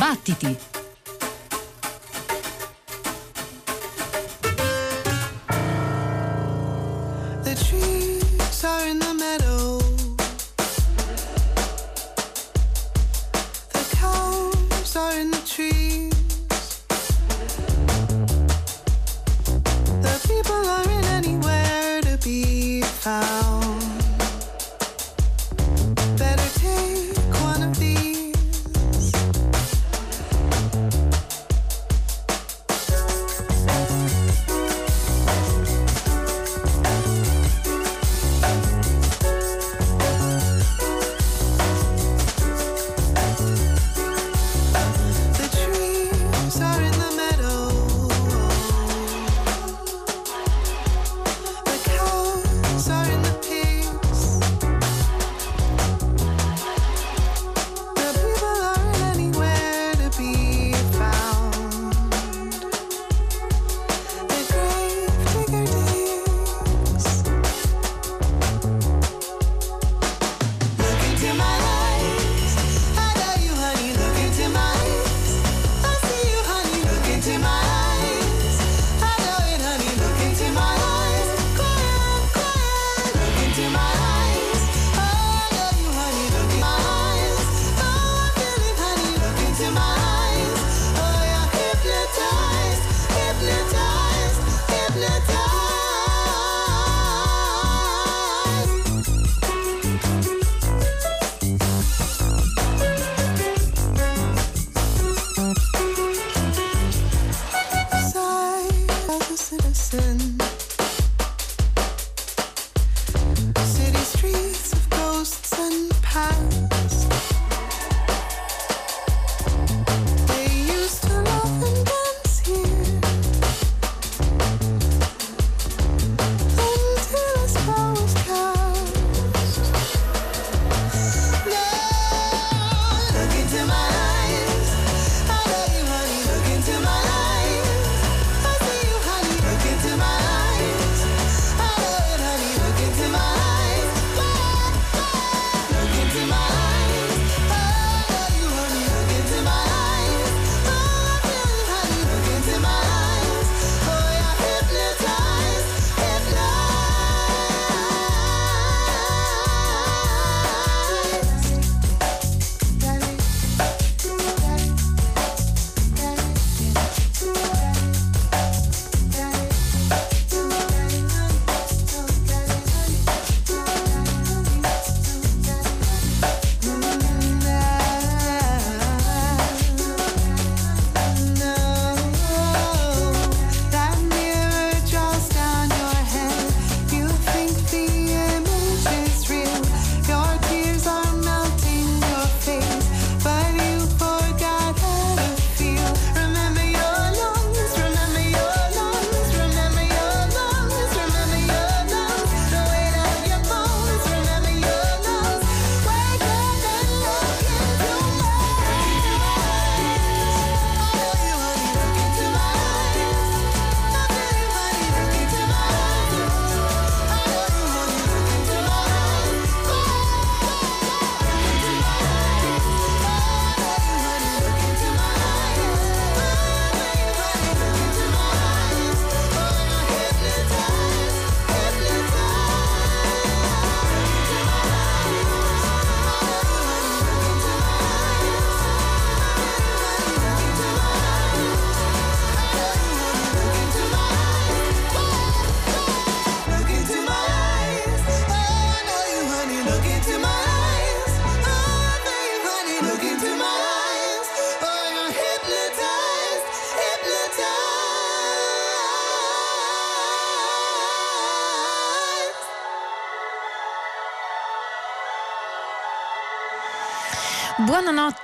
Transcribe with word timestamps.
Battiti! 0.00 0.79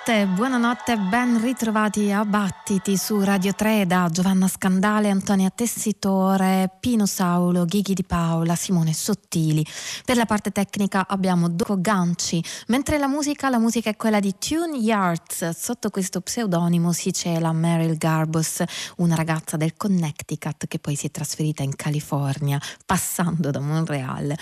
Buonanotte, 0.06 0.34
buonanotte 0.36 0.96
ben 0.98 1.42
ritrovati 1.42 2.12
a 2.12 2.24
Battiti 2.24 2.96
su 2.96 3.18
Radio 3.24 3.52
3 3.52 3.86
da 3.86 4.08
Giovanna 4.08 4.46
Scandale, 4.46 5.10
Antonia 5.10 5.50
Tessitore, 5.50 6.70
Pino 6.78 7.06
Saulo, 7.06 7.64
Ghighi 7.64 7.92
Di 7.92 8.04
Paola, 8.04 8.54
Simone 8.54 8.92
Sottili. 8.92 9.66
Per 10.04 10.16
la 10.16 10.24
parte 10.24 10.52
tecnica 10.52 11.08
abbiamo 11.08 11.48
Doco 11.48 11.80
Ganci, 11.80 12.40
mentre 12.68 12.98
la 12.98 13.08
musica, 13.08 13.48
la 13.48 13.58
musica 13.58 13.90
è 13.90 13.96
quella 13.96 14.20
di 14.20 14.36
Tune 14.38 14.76
Yards. 14.76 15.48
Sotto 15.48 15.90
questo 15.90 16.20
pseudonimo 16.20 16.92
si 16.92 17.12
cela 17.12 17.52
Meryl 17.52 17.98
Garbus, 17.98 18.62
una 18.98 19.16
ragazza 19.16 19.56
del 19.56 19.76
Connecticut 19.76 20.68
che 20.68 20.78
poi 20.78 20.94
si 20.94 21.06
è 21.06 21.10
trasferita 21.10 21.64
in 21.64 21.74
California, 21.74 22.60
passando 22.84 23.50
da 23.50 23.58
Montreal. 23.58 24.32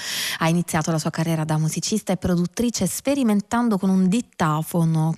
Ha 0.41 0.49
iniziato 0.51 0.91
la 0.91 0.99
sua 0.99 1.09
carriera 1.09 1.45
da 1.45 1.57
musicista 1.57 2.13
e 2.13 2.19
produttrice 2.19 2.87
sperimentando 2.87 3.79
con 3.79 3.89
un 3.89 4.09
dittafono 4.09 5.15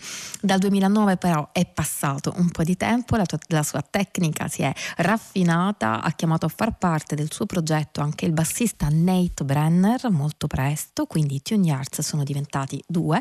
dal 0.47 0.61
2009 0.61 1.17
però 1.17 1.49
è 1.51 1.67
passato 1.67 2.33
un 2.37 2.51
po' 2.53 2.63
di 2.63 2.77
tempo, 2.77 3.17
la, 3.17 3.27
tua, 3.27 3.37
la 3.49 3.65
sua 3.65 3.83
tecnica 3.83 4.47
si 4.47 4.63
è 4.63 4.73
raffinata, 4.99 6.01
ha 6.01 6.13
chiamato 6.13 6.47
a 6.47 6.49
far 6.49 6.79
parte 6.79 7.17
del 7.17 7.33
suo 7.33 7.47
progetto 7.47 8.01
anche 8.01 8.27
il 8.27 8.33
bassista 8.33 8.87
Nate 8.89 9.45
Brenner 9.45 10.09
molto 10.09 10.47
presto, 10.47 11.07
quindi 11.07 11.35
i 11.35 11.43
Tune 11.43 11.67
Yards 11.67 12.01
sono 12.03 12.23
diventati 12.23 12.81
due 12.87 13.21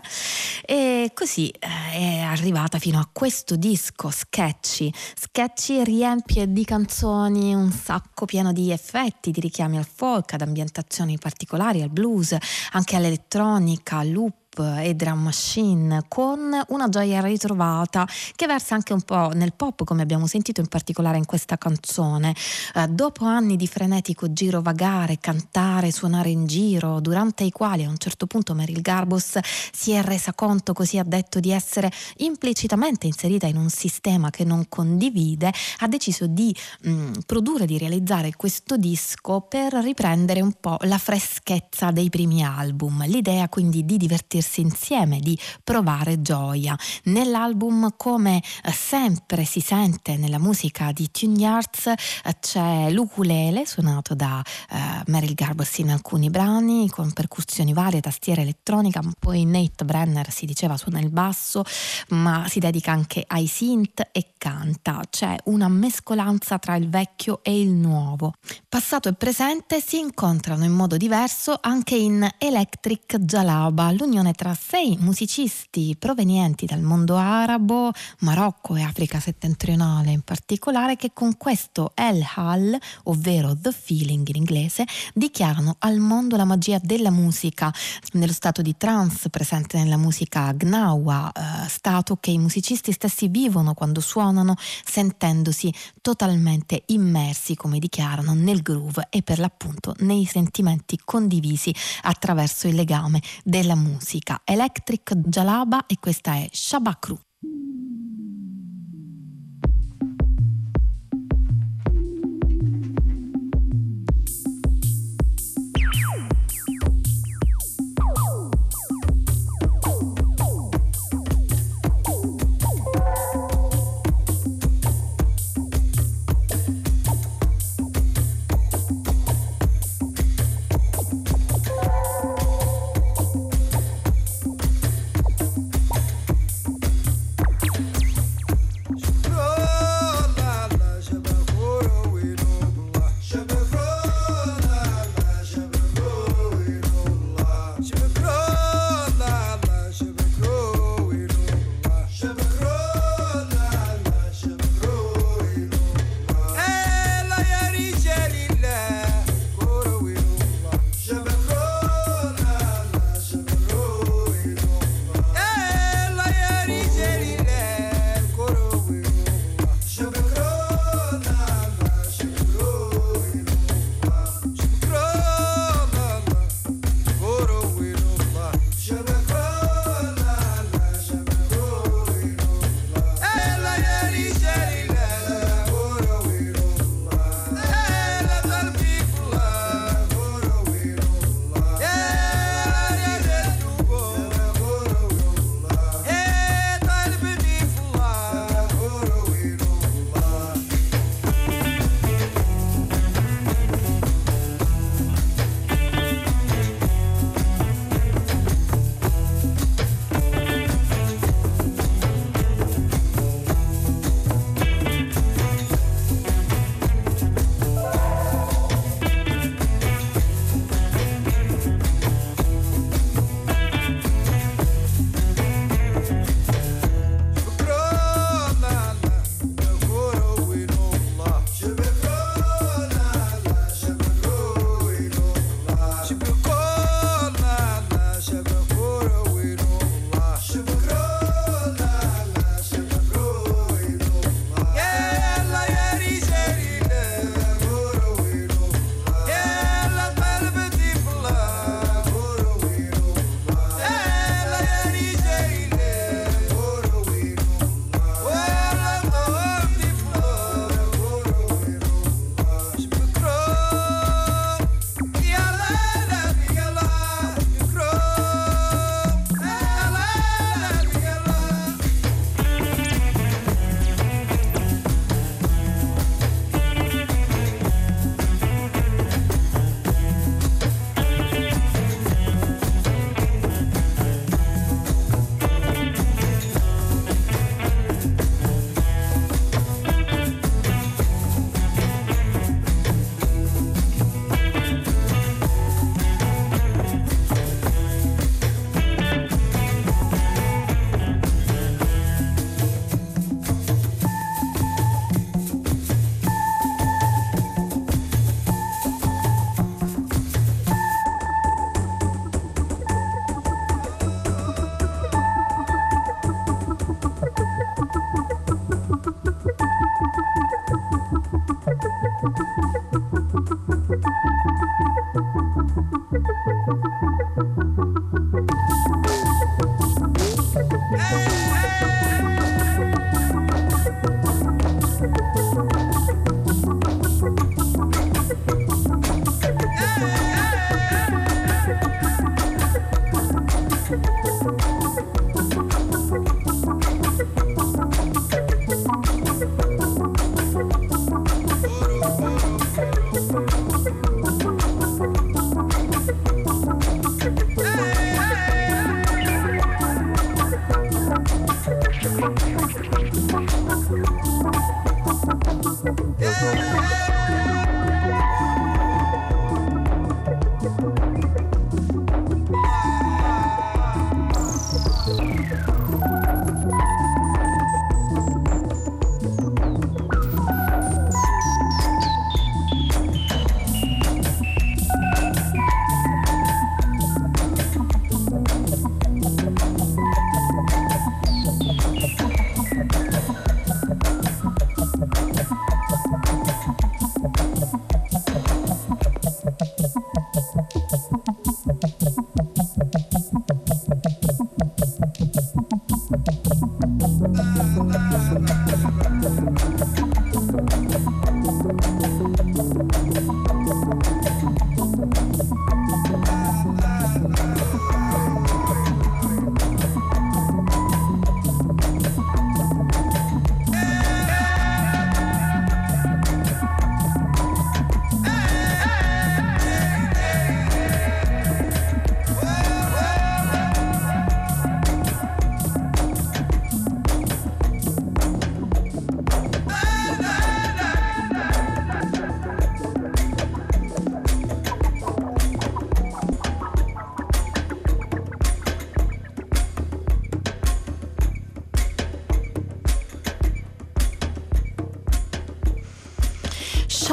e 0.63 1.13
così 1.15 1.49
eh, 1.49 1.67
è 1.93 2.19
arrivata 2.19 2.77
fino 2.77 2.99
a 2.99 3.09
questo 3.11 3.55
disco 3.55 4.11
Sketchy. 4.11 4.93
Sketchy 5.15 5.83
riempie 5.83 6.53
di 6.53 6.63
canzoni 6.63 7.55
un 7.55 7.71
sacco 7.71 8.25
pieno 8.25 8.53
di 8.53 8.69
effetti, 8.69 9.31
di 9.31 9.39
richiami 9.39 9.77
al 9.79 9.87
folk, 9.91 10.33
ad 10.33 10.41
ambientazioni 10.41 11.17
particolari, 11.17 11.81
al 11.81 11.89
blues, 11.89 12.37
anche 12.73 12.95
all'elettronica, 12.95 13.97
al 13.97 14.11
loop 14.11 14.44
e 14.61 14.93
drum 14.93 15.23
machine 15.23 16.05
con 16.07 16.39
una 16.67 16.89
gioia 16.89 17.21
ritrovata 17.21 18.07
che 18.35 18.45
versa 18.47 18.75
anche 18.75 18.93
un 18.93 19.01
po' 19.01 19.31
nel 19.33 19.53
pop 19.53 19.83
come 19.83 20.01
abbiamo 20.01 20.27
sentito 20.27 20.61
in 20.61 20.67
particolare 20.67 21.17
in 21.17 21.25
questa 21.25 21.57
canzone. 21.57 22.33
Eh, 22.73 22.87
dopo 22.87 23.25
anni 23.25 23.55
di 23.55 23.67
frenetico 23.67 24.31
giro 24.31 24.61
vagare, 24.61 25.17
cantare, 25.19 25.91
suonare 25.91 26.29
in 26.29 26.45
giro, 26.45 26.99
durante 26.99 27.43
i 27.43 27.51
quali 27.51 27.83
a 27.83 27.89
un 27.89 27.97
certo 27.97 28.27
punto 28.27 28.53
Meryl 28.53 28.81
Garbus 28.81 29.39
si 29.71 29.91
è 29.91 30.01
resa 30.01 30.33
conto, 30.33 30.73
così 30.73 30.97
ha 30.97 31.03
detto, 31.03 31.39
di 31.39 31.51
essere 31.51 31.91
implicitamente 32.17 33.07
inserita 33.07 33.47
in 33.47 33.57
un 33.57 33.69
sistema 33.69 34.29
che 34.29 34.43
non 34.43 34.65
condivide, 34.69 35.51
ha 35.79 35.87
deciso 35.87 36.27
di 36.27 36.55
mh, 36.83 36.89
mm, 36.89 37.13
produrre, 37.25 37.65
di 37.65 37.77
realizzare 37.77 38.35
questo 38.35 38.77
disco 38.77 39.41
per 39.41 39.73
riprendere 39.73 40.41
un 40.41 40.53
po' 40.59 40.77
la 40.81 40.97
freschezza 40.97 41.91
dei 41.91 42.09
primi 42.09 42.43
album. 42.43 43.05
L'idea 43.05 43.49
quindi 43.49 43.85
di 43.85 43.97
divertirsi 43.97 44.44
divertirsi 44.45 44.61
insieme, 44.61 45.19
di 45.19 45.37
provare 45.63 46.21
gioia. 46.21 46.77
Nell'album, 47.05 47.93
come 47.97 48.41
eh, 48.63 48.71
sempre 48.71 49.43
si 49.45 49.59
sente 49.59 50.17
nella 50.17 50.39
musica 50.39 50.91
di 50.91 51.09
Tune 51.11 51.39
Yards, 51.39 51.87
eh, 51.87 51.95
c'è 52.39 52.89
l'ukulele 52.91 53.65
suonato 53.65 54.13
da 54.13 54.41
uh, 54.69 54.75
Meryl 55.07 55.33
Garbus 55.33 55.79
in 55.79 55.89
alcuni 55.89 56.29
brani 56.29 56.89
con 56.89 57.11
percussioni 57.11 57.73
varie, 57.73 58.01
tastiera 58.01 58.41
elettronica, 58.41 59.01
poi 59.19 59.45
Nate 59.45 59.83
Brenner 59.83 60.31
si 60.31 60.45
diceva 60.45 60.77
suona 60.77 60.99
il 60.99 61.09
basso, 61.09 61.63
ma 62.09 62.45
si 62.47 62.59
dedica 62.59 62.91
anche 62.91 63.23
ai 63.27 63.47
synth 63.47 64.09
e 64.11 64.33
canta. 64.37 65.01
C'è 65.09 65.35
una 65.45 65.67
mescolanza 65.67 66.59
tra 66.59 66.75
il 66.75 66.89
vecchio 66.89 67.39
e 67.41 67.59
il 67.59 67.71
nuovo. 67.71 68.33
Passato 68.69 69.09
e 69.09 69.13
presente 69.13 69.81
si 69.81 69.97
incontrano 69.97 70.63
in 70.63 70.71
modo 70.71 70.97
diverso 70.97 71.57
anche 71.59 71.95
in 71.95 72.27
Electric 72.37 73.17
Jalaba, 73.17 73.91
l'unione 73.91 74.34
tra 74.35 74.53
sei 74.53 74.97
musicisti 74.99 75.95
provenienti 75.97 76.65
dal 76.65 76.81
mondo 76.81 77.15
arabo, 77.15 77.91
Marocco 78.19 78.75
e 78.75 78.81
Africa 78.81 79.19
settentrionale 79.19 80.11
in 80.11 80.21
particolare, 80.21 80.97
che 80.97 81.11
con 81.13 81.37
questo 81.37 81.91
El 81.95 82.23
Hal, 82.35 82.77
ovvero 83.03 83.57
The 83.57 83.71
Feeling 83.71 84.27
in 84.27 84.35
inglese, 84.35 84.85
dichiarano 85.13 85.77
al 85.79 85.97
mondo 85.99 86.35
la 86.35 86.43
magia 86.43 86.79
della 86.81 87.11
musica, 87.11 87.73
nello 88.13 88.33
stato 88.33 88.61
di 88.61 88.75
trance 88.77 89.29
presente 89.29 89.77
nella 89.77 89.97
musica 89.97 90.51
Gnawa, 90.51 91.31
eh, 91.31 91.69
stato 91.69 92.17
che 92.17 92.31
i 92.31 92.37
musicisti 92.37 92.91
stessi 92.91 93.27
vivono 93.29 93.73
quando 93.73 94.01
suonano, 94.01 94.55
sentendosi 94.85 95.73
totalmente 96.01 96.83
immersi, 96.87 97.55
come 97.55 97.79
dichiarano, 97.79 98.33
nel 98.33 98.61
groove 98.61 99.07
e 99.09 99.21
per 99.21 99.39
l'appunto 99.39 99.95
nei 99.99 100.25
sentimenti 100.25 100.99
condivisi 101.03 101.73
attraverso 102.01 102.67
il 102.67 102.75
legame 102.75 103.21
della 103.43 103.75
musica 103.75 104.24
musica 104.25 104.41
Electric 104.43 105.13
Jalaba 105.27 105.85
e 105.85 105.97
questa 105.99 106.33
è 106.33 106.49
Shabakru. 106.51 107.19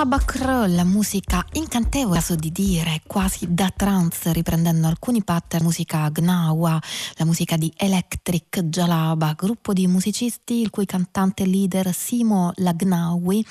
Shabak 0.03 0.41
la 0.67 0.83
musica 0.83 1.47
incantevole, 1.53 2.17
caso 2.17 2.35
di 2.35 2.51
dire, 2.51 3.03
quasi 3.07 3.47
da 3.55 3.73
trance, 3.73 4.33
riprendendo 4.33 4.89
alcuni 4.89 5.23
pattern, 5.23 5.63
musica 5.63 6.09
Gnawa, 6.11 6.77
la 7.15 7.25
musica 7.25 7.57
di 7.57 7.73
Electric 7.77 8.63
Jalaba, 8.65 9.35
gruppo 9.37 9.73
di 9.73 9.87
musicisti 9.87 10.55
il 10.61 10.71
cui 10.71 10.87
cantante 10.87 11.47
leader 11.47 11.95
Simo 11.95 12.51
Lagnawi, 12.57 13.47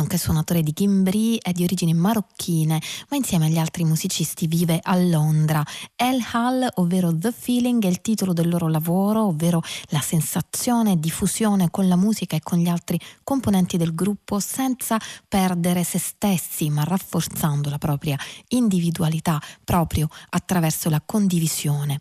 nonché 0.00 0.16
suonatore 0.16 0.62
di 0.62 0.72
gimbri, 0.72 1.36
è 1.36 1.52
di 1.52 1.62
origini 1.62 1.92
marocchine, 1.92 2.80
ma 3.10 3.16
insieme 3.18 3.46
agli 3.46 3.58
altri 3.58 3.84
musicisti 3.84 4.46
vive 4.46 4.80
a 4.82 4.96
Londra. 4.96 5.62
El 5.94 6.24
Hal, 6.32 6.66
ovvero 6.76 7.14
The 7.14 7.30
Feeling, 7.32 7.84
è 7.84 7.88
il 7.88 8.00
titolo 8.00 8.32
del 8.32 8.48
loro 8.48 8.68
lavoro, 8.68 9.26
ovvero 9.26 9.62
la 9.88 10.00
sensazione 10.00 10.98
di 10.98 11.10
fusione 11.10 11.70
con 11.70 11.86
la 11.86 11.96
musica 11.96 12.34
e 12.34 12.40
con 12.42 12.58
gli 12.58 12.68
altri 12.68 12.98
componenti 13.22 13.76
del 13.76 13.94
gruppo 13.94 14.40
senza 14.40 14.98
perdere 15.28 15.84
se 15.84 15.98
stessi, 15.98 16.70
ma 16.70 16.82
rafforzando 16.82 17.68
la 17.68 17.78
propria 17.78 18.18
individualità 18.48 19.38
proprio 19.62 20.08
attraverso 20.30 20.88
la 20.88 21.02
condivisione. 21.04 21.98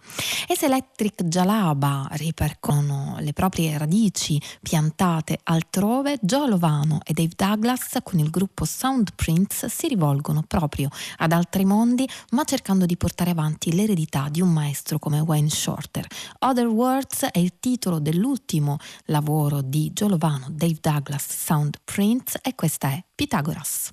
E 0.48 0.56
se 0.56 0.68
Electric 0.68 1.24
Jalaba 1.26 2.08
ripercorrono 2.12 3.18
le 3.20 3.34
proprie 3.34 3.78
radici 3.78 4.42
piantate 4.62 5.40
altrove, 5.44 6.18
Joe 6.22 6.48
Lovano 6.48 7.00
e 7.04 7.12
Dave 7.14 7.34
Douglas 7.36 7.89
con 8.04 8.20
il 8.20 8.30
gruppo 8.30 8.66
Soundprints 8.66 9.66
si 9.66 9.88
rivolgono 9.88 10.44
proprio 10.48 10.90
ad 11.18 11.32
altri 11.32 11.66
mondi, 11.66 12.08
ma 12.32 12.44
cercando 12.44 12.86
di 12.86 12.98
portare 12.98 13.32
avanti 13.32 13.74
l'eredità 13.74 14.28
di 14.30 14.42
un 14.42 14.52
maestro 14.52 15.00
come 15.00 15.20
Wayne 15.20 15.50
Shorter. 15.50 16.06
Other 16.40 16.68
Words 16.68 17.26
è 17.32 17.40
il 17.40 17.60
titolo 17.60 18.00
dell'ultimo 18.00 18.78
lavoro 19.06 19.62
di 19.62 19.92
Joe 19.92 20.10
Lovano, 20.10 20.48
Dave 20.50 20.78
Douglas 20.80 21.26
Soundprints 21.28 22.38
e 22.42 22.56
questa 22.56 22.90
è 22.90 23.04
Pythagoras. 23.16 23.92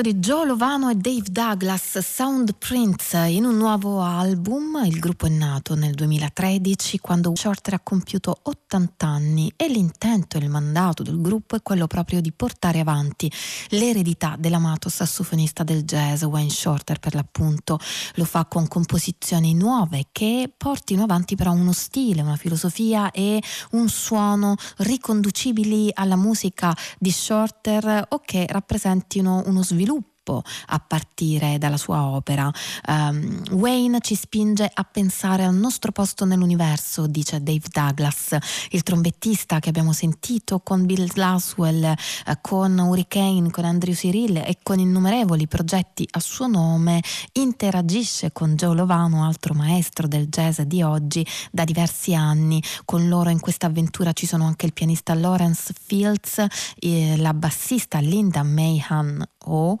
Di 0.00 0.14
Joe 0.14 0.46
Lovano 0.46 0.88
e 0.88 0.94
Dave 0.94 1.30
Douglas, 1.30 1.98
Sound 1.98 2.54
Prince, 2.56 3.18
in 3.28 3.44
un 3.44 3.58
nuovo 3.58 4.00
album. 4.00 4.80
Il 4.86 4.98
gruppo 4.98 5.26
è 5.26 5.28
nato 5.28 5.74
nel 5.74 5.92
2013 5.92 6.98
quando 6.98 7.32
Shorter 7.36 7.74
ha 7.74 7.80
compiuto 7.80 8.38
80 8.42 9.06
anni 9.06 9.52
e 9.54 9.68
l'intento 9.68 10.38
e 10.38 10.40
il 10.40 10.48
mandato 10.48 11.02
del 11.02 11.20
gruppo 11.20 11.56
è 11.56 11.62
quello 11.62 11.86
proprio 11.86 12.22
di 12.22 12.32
portare 12.32 12.80
avanti 12.80 13.30
l'eredità 13.68 14.36
dell'amato 14.38 14.88
sassofonista 14.88 15.62
del 15.62 15.82
jazz 15.82 16.22
Wayne 16.22 16.48
Shorter 16.48 16.98
per 16.98 17.14
l'appunto. 17.14 17.78
Lo 18.14 18.24
fa 18.24 18.46
con 18.46 18.66
composizioni 18.68 19.52
nuove 19.52 20.06
che 20.10 20.50
portino 20.56 21.02
avanti 21.02 21.36
però 21.36 21.52
uno 21.52 21.72
stile, 21.72 22.22
una 22.22 22.36
filosofia 22.36 23.10
e 23.10 23.42
un 23.72 23.88
suono 23.90 24.56
riconducibili 24.78 25.90
alla 25.92 26.16
musica 26.16 26.74
di 26.98 27.10
Shorter 27.10 28.06
o 28.08 28.22
che 28.24 28.46
rappresentino 28.48 29.42
uno 29.44 29.62
sviluppo 29.62 29.80
a 30.66 30.78
partire 30.78 31.58
dalla 31.58 31.76
sua 31.76 32.04
opera. 32.06 32.50
Um, 32.86 33.42
Wayne 33.50 34.00
ci 34.00 34.14
spinge 34.14 34.70
a 34.72 34.84
pensare 34.84 35.44
al 35.44 35.54
nostro 35.54 35.90
posto 35.90 36.24
nell'universo, 36.24 37.06
dice 37.06 37.42
Dave 37.42 37.66
Douglas, 37.70 38.36
il 38.70 38.82
trombettista 38.82 39.58
che 39.58 39.68
abbiamo 39.68 39.92
sentito 39.92 40.60
con 40.60 40.86
Bill 40.86 41.08
Laswell, 41.14 41.84
eh, 41.84 41.96
con 42.40 42.78
Hurricane, 42.78 43.50
con 43.50 43.64
Andrew 43.64 43.94
Cyril 43.94 44.36
e 44.36 44.58
con 44.62 44.78
innumerevoli 44.78 45.48
progetti 45.48 46.06
a 46.12 46.20
suo 46.20 46.46
nome, 46.46 47.02
interagisce 47.32 48.32
con 48.32 48.54
Joe 48.54 48.76
Lovano, 48.76 49.26
altro 49.26 49.54
maestro 49.54 50.06
del 50.06 50.28
jazz 50.28 50.60
di 50.60 50.82
oggi, 50.82 51.26
da 51.50 51.64
diversi 51.64 52.14
anni. 52.14 52.62
Con 52.84 53.08
loro 53.08 53.30
in 53.30 53.40
questa 53.40 53.66
avventura 53.66 54.12
ci 54.12 54.26
sono 54.26 54.46
anche 54.46 54.66
il 54.66 54.72
pianista 54.72 55.14
Lawrence 55.14 55.74
Fields, 55.78 56.44
eh, 56.78 57.16
la 57.16 57.34
bassista 57.34 57.98
Linda 57.98 58.42
Mayhan 58.44 59.26
O 59.46 59.76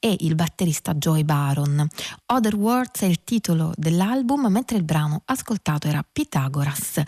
e 0.00 0.16
il 0.20 0.34
batterista 0.34 0.94
Joey 0.94 1.24
Baron. 1.24 1.86
Other 2.26 2.54
Words 2.54 3.00
è 3.02 3.06
il 3.06 3.22
titolo 3.24 3.72
dell'album, 3.76 4.46
mentre 4.48 4.76
il 4.76 4.84
brano 4.84 5.22
ascoltato 5.26 5.88
era 5.88 6.04
Pythagoras. 6.10 7.02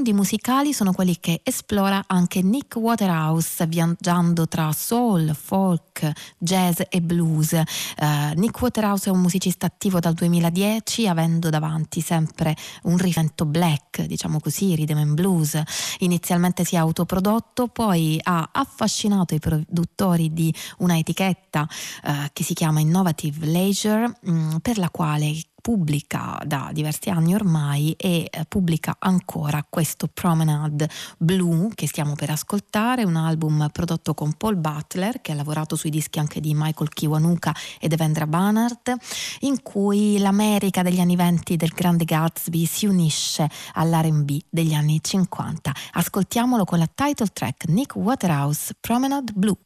Mondi 0.00 0.12
musicali 0.14 0.72
sono 0.72 0.92
quelli 0.92 1.18
che 1.20 1.40
esplora 1.42 2.04
anche 2.06 2.40
Nick 2.40 2.76
Waterhouse, 2.76 3.66
viaggiando 3.66 4.48
tra 4.48 4.72
soul, 4.72 5.34
folk, 5.34 6.10
jazz 6.38 6.80
e 6.88 7.02
blues. 7.02 7.52
Uh, 7.52 8.32
Nick 8.34 8.58
Waterhouse 8.62 9.10
è 9.10 9.12
un 9.12 9.20
musicista 9.20 9.66
attivo 9.66 9.98
dal 9.98 10.14
2010, 10.14 11.06
avendo 11.06 11.50
davanti 11.50 12.00
sempre 12.00 12.56
un 12.84 12.96
rifento 12.96 13.44
black, 13.44 14.06
diciamo 14.06 14.40
così, 14.40 14.74
rhythm 14.74 14.96
and 14.96 15.12
blues. 15.12 15.60
Inizialmente 15.98 16.64
si 16.64 16.76
è 16.76 16.78
autoprodotto, 16.78 17.66
poi 17.66 18.18
ha 18.22 18.48
affascinato 18.52 19.34
i 19.34 19.38
produttori 19.38 20.32
di 20.32 20.54
una 20.78 20.96
etichetta 20.96 21.39
uh, 21.58 22.12
che 22.32 22.44
si 22.44 22.54
chiama 22.54 22.80
Innovative 22.80 23.46
Leisure, 23.46 24.18
mh, 24.20 24.32
mm, 24.32 24.56
per 24.58 24.78
la 24.78 24.90
quale 24.90 25.34
pubblica 25.60 26.40
da 26.44 26.70
diversi 26.72 27.10
anni 27.10 27.34
ormai 27.34 27.92
e 27.92 28.26
eh, 28.30 28.44
pubblica 28.48 28.96
ancora 28.98 29.64
questo 29.68 30.08
Promenade 30.12 30.88
Blue 31.18 31.70
che 31.74 31.86
stiamo 31.86 32.14
per 32.14 32.30
ascoltare, 32.30 33.04
un 33.04 33.16
album 33.16 33.68
prodotto 33.70 34.14
con 34.14 34.32
Paul 34.34 34.56
Butler 34.56 35.20
che 35.20 35.32
ha 35.32 35.34
lavorato 35.34 35.76
sui 35.76 35.90
dischi 35.90 36.18
anche 36.18 36.40
di 36.40 36.54
Michael 36.54 36.88
Kiwanuka 36.88 37.54
e 37.78 37.88
Devendra 37.88 38.26
Banhart 38.26 38.94
in 39.40 39.62
cui 39.62 40.18
l'America 40.18 40.82
degli 40.82 41.00
anni 41.00 41.16
20 41.16 41.56
del 41.56 41.70
grande 41.70 42.04
Gatsby 42.04 42.64
si 42.64 42.86
unisce 42.86 43.48
all'R&B 43.74 44.38
degli 44.48 44.72
anni 44.72 44.98
50. 45.02 45.72
Ascoltiamolo 45.92 46.64
con 46.64 46.78
la 46.78 46.88
title 46.92 47.28
track 47.32 47.68
Nick 47.68 47.96
Waterhouse 47.96 48.74
Promenade 48.80 49.32
Blue. 49.34 49.56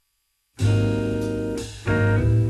Thank 0.56 2.28
you. 2.28 2.43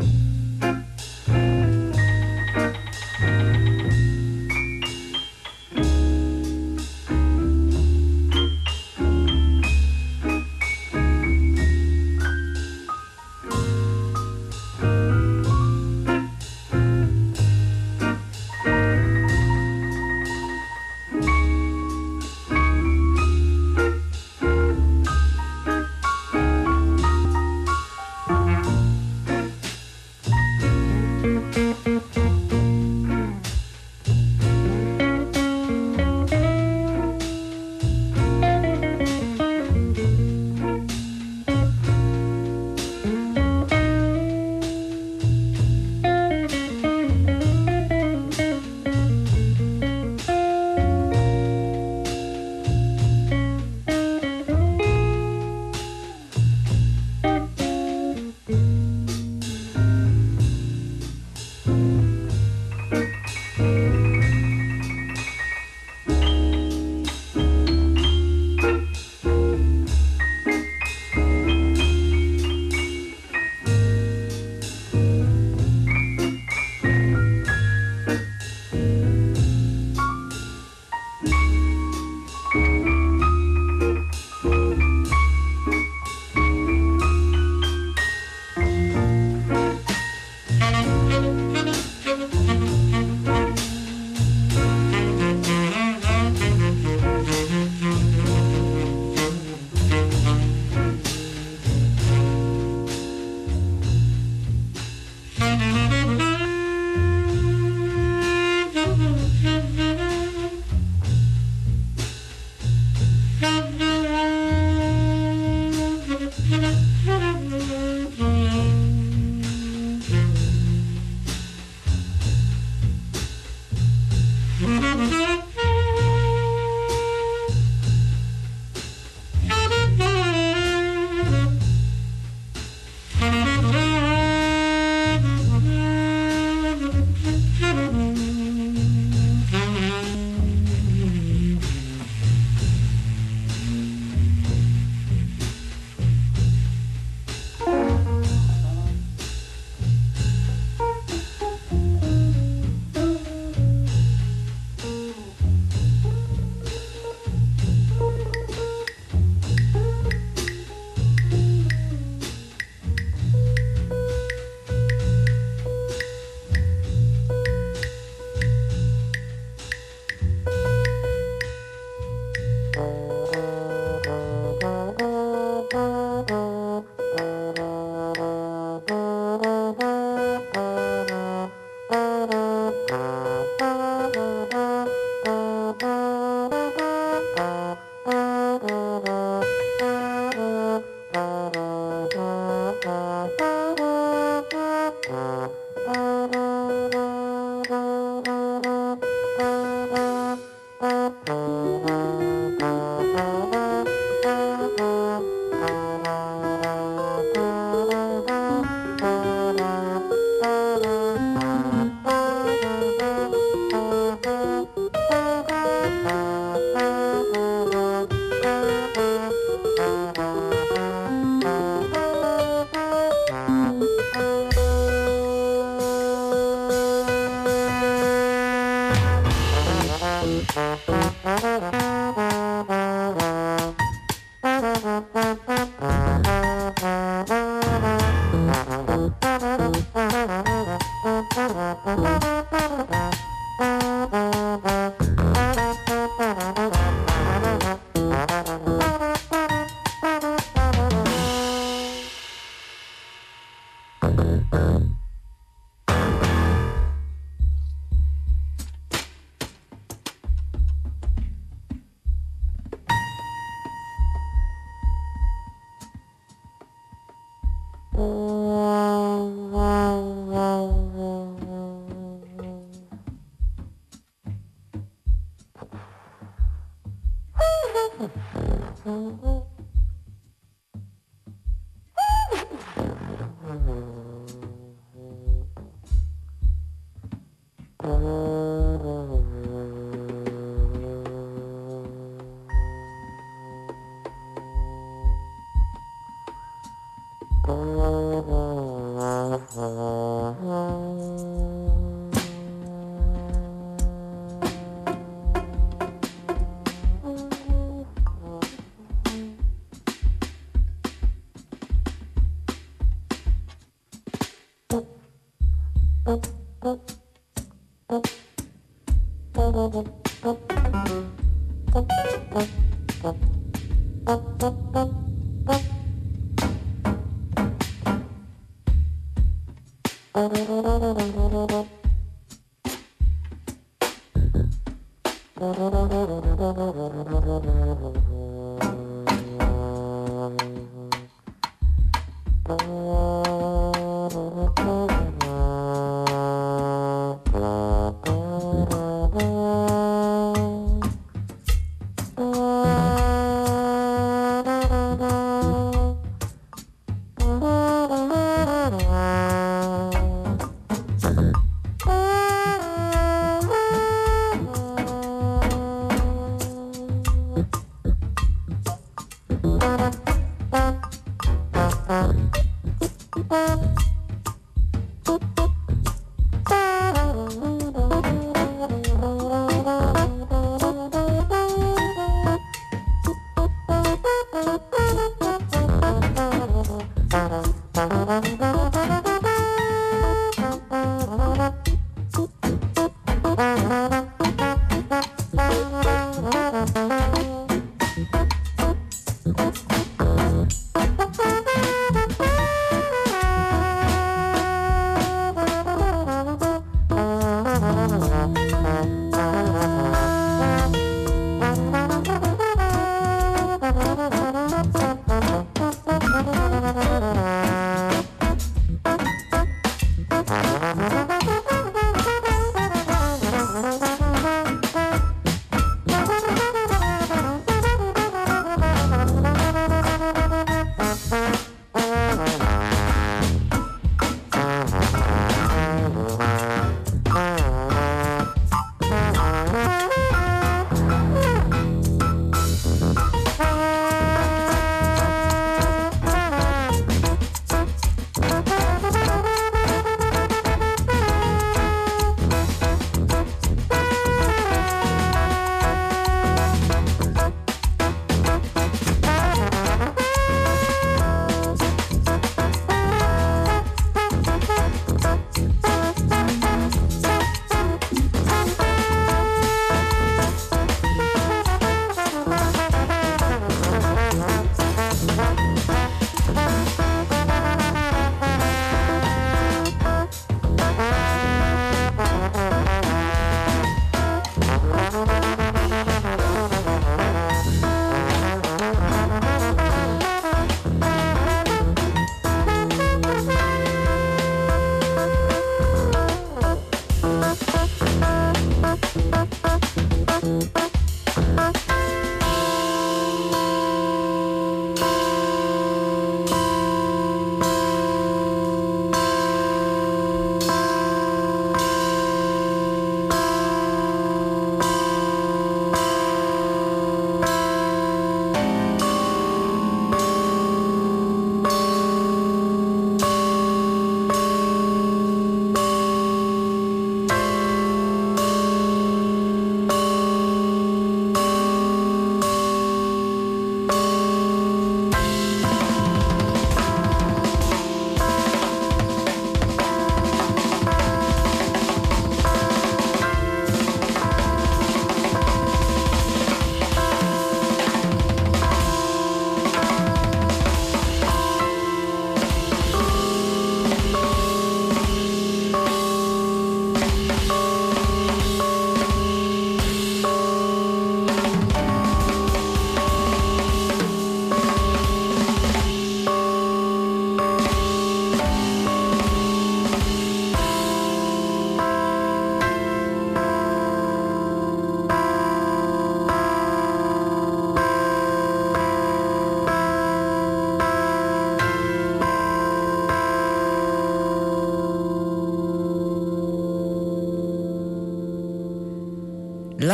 Mm-hmm. 399.24 399.63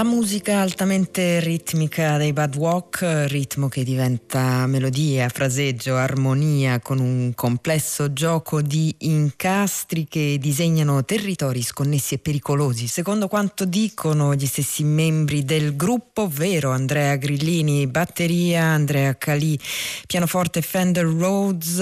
La 0.01 0.07
musica 0.07 0.61
altamente 0.61 1.41
ritmica 1.41 2.17
dei 2.17 2.33
Bad 2.33 2.57
Walk, 2.57 3.27
ritmo 3.29 3.69
che 3.69 3.85
diventa 3.85 4.67
melodia, 4.67 5.29
fraseggio, 5.29 5.95
armonia 5.95 6.81
con 6.81 7.01
un 7.01 7.33
complesso 7.35 8.11
gioco 8.15 8.63
di 8.63 8.95
incastri 9.01 10.07
che 10.09 10.39
disegnano 10.41 11.05
territori 11.05 11.61
sconnessi 11.61 12.15
e 12.15 12.19
pericolosi, 12.19 12.87
secondo 12.87 13.29
quanto 13.29 13.67
dicono 13.67 14.35
gli 14.35 14.47
stessi 14.47 14.85
membri 14.85 15.45
del 15.45 15.77
gruppo, 15.77 16.23
ovvero 16.23 16.71
Andrea 16.71 17.17
Grillini, 17.17 17.87
batteria, 17.87 18.63
Andrea 18.63 19.19
Calì, 19.19 19.59
pianoforte 20.07 20.63
Fender 20.63 21.05
Rhodes, 21.05 21.79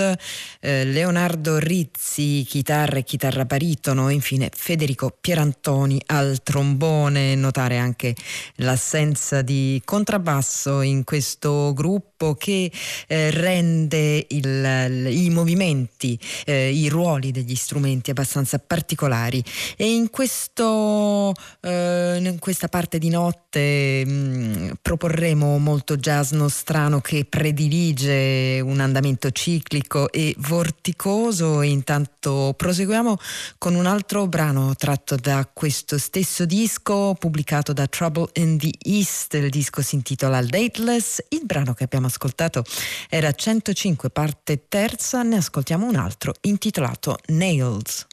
eh, 0.58 0.84
Leonardo 0.84 1.58
Rizzi, 1.58 2.44
chitarra 2.48 2.96
e 2.96 3.04
chitarra 3.04 3.44
baritono, 3.44 4.08
infine 4.08 4.50
Federico 4.52 5.16
Pierantoni 5.20 6.02
al 6.06 6.42
trombone, 6.42 7.36
notare 7.36 7.78
anche 7.78 8.06
anche 8.08 8.14
l'assenza 8.56 9.42
di 9.42 9.80
contrabbasso 9.84 10.80
in 10.80 11.04
questo 11.04 11.72
gruppo 11.74 12.34
che 12.34 12.70
eh, 13.06 13.30
rende 13.30 14.26
il, 14.28 15.06
i 15.08 15.30
movimenti, 15.30 16.18
eh, 16.44 16.70
i 16.70 16.88
ruoli 16.88 17.30
degli 17.30 17.54
strumenti 17.54 18.10
abbastanza 18.10 18.58
particolari. 18.58 19.42
E 19.76 19.92
in, 19.92 20.10
questo, 20.10 21.32
eh, 21.60 22.18
in 22.20 22.38
questa 22.38 22.68
parte 22.68 22.98
di 22.98 23.08
notte 23.08 24.04
mh, 24.04 24.10
mm, 24.10 24.70
proporremo 24.82 25.58
molto 25.58 25.96
jazz 25.96 26.32
nostrano 26.32 27.00
che 27.00 27.24
predilige 27.24 28.60
un 28.62 28.80
andamento 28.80 29.30
ciclico 29.30 30.10
e 30.10 30.34
vorticoso. 30.38 31.62
Intanto 31.62 32.54
proseguiamo 32.56 33.16
con 33.58 33.74
un 33.74 33.86
altro 33.86 34.26
brano 34.26 34.74
tratto 34.74 35.16
da 35.16 35.48
questo 35.52 35.98
stesso 35.98 36.44
disco 36.44 37.14
pubblicato 37.18 37.72
da 37.72 37.86
Trouble 37.98 38.28
in 38.34 38.58
the 38.58 38.72
East, 38.84 39.34
il 39.34 39.50
disco 39.50 39.82
si 39.82 39.96
intitola 39.96 40.40
Dateless, 40.40 41.18
il 41.30 41.40
brano 41.42 41.74
che 41.74 41.82
abbiamo 41.82 42.06
ascoltato 42.06 42.62
era 43.08 43.32
105 43.32 44.10
parte 44.10 44.68
terza, 44.68 45.24
ne 45.24 45.38
ascoltiamo 45.38 45.84
un 45.84 45.96
altro 45.96 46.32
intitolato 46.42 47.18
Nails. 47.26 48.06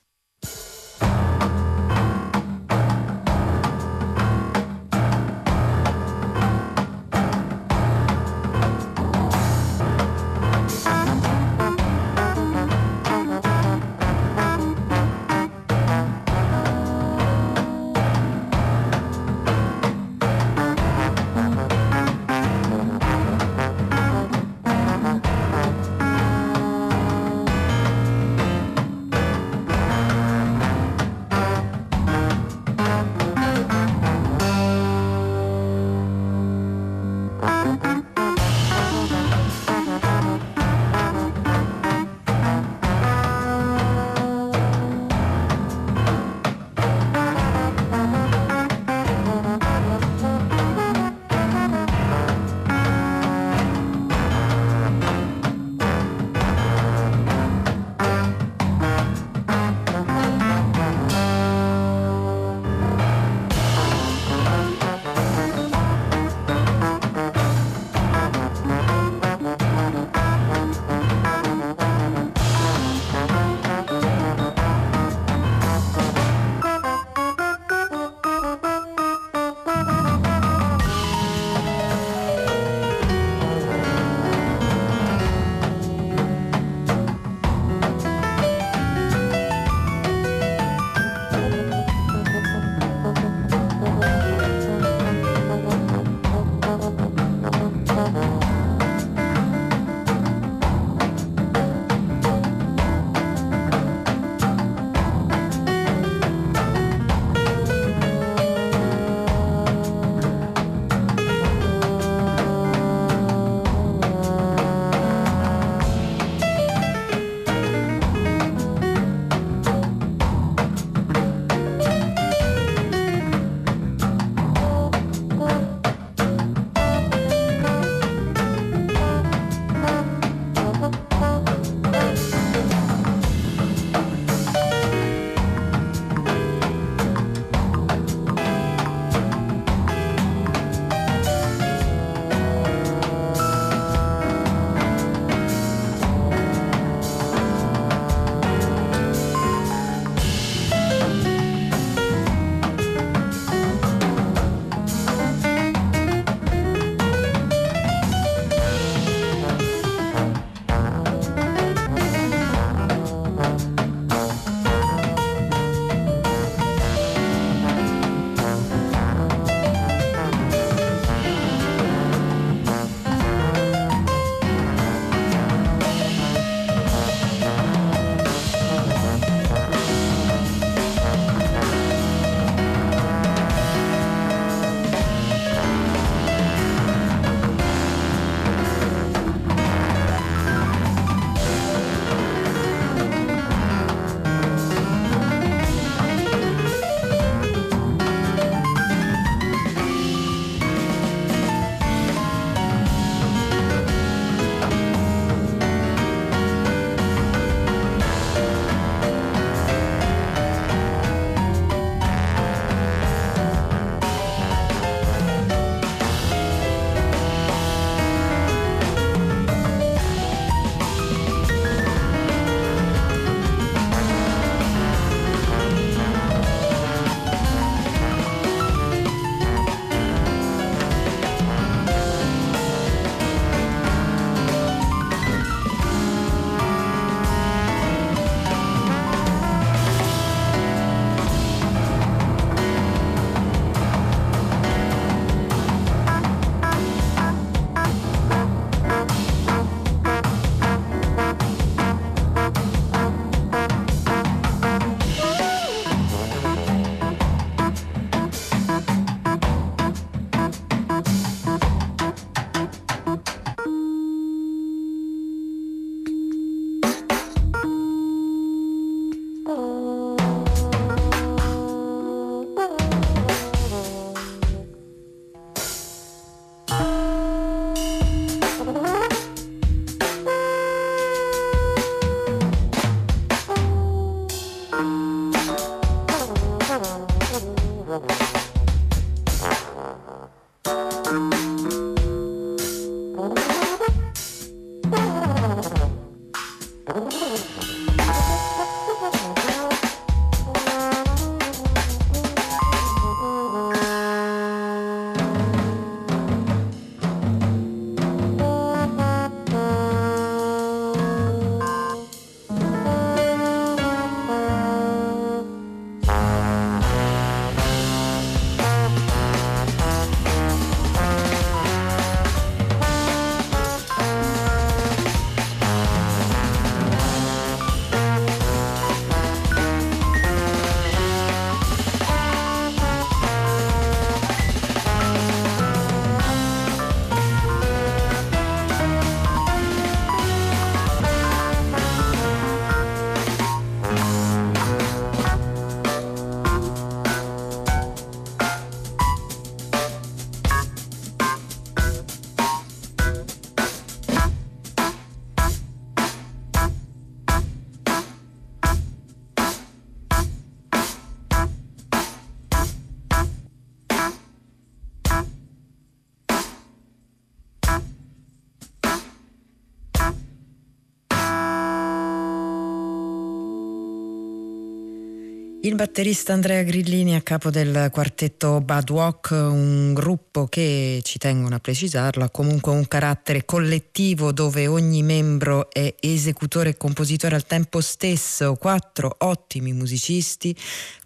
Il 375.75 375.81
batterista 375.81 376.31
Andrea 376.31 376.63
Grillini 376.63 377.15
a 377.15 377.21
capo 377.21 377.49
del 377.49 377.89
quartetto 377.91 378.61
Bad 378.61 378.89
Walk, 378.89 379.31
un 379.31 379.93
gruppo 379.93 380.45
che, 380.45 381.01
ci 381.03 381.17
tengono 381.17 381.55
a 381.55 381.59
precisarlo, 381.59 382.23
ha 382.23 382.29
comunque 382.29 382.71
un 382.71 382.87
carattere 382.87 383.43
collettivo 383.43 384.31
dove 384.31 384.67
ogni 384.67 385.03
membro 385.03 385.69
è 385.69 385.93
esecutore 385.99 386.69
e 386.69 386.77
compositore 386.77 387.35
al 387.35 387.45
tempo 387.45 387.81
stesso, 387.81 388.55
quattro 388.55 389.17
ottimi 389.17 389.73
musicisti 389.73 390.55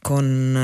con, 0.01 0.55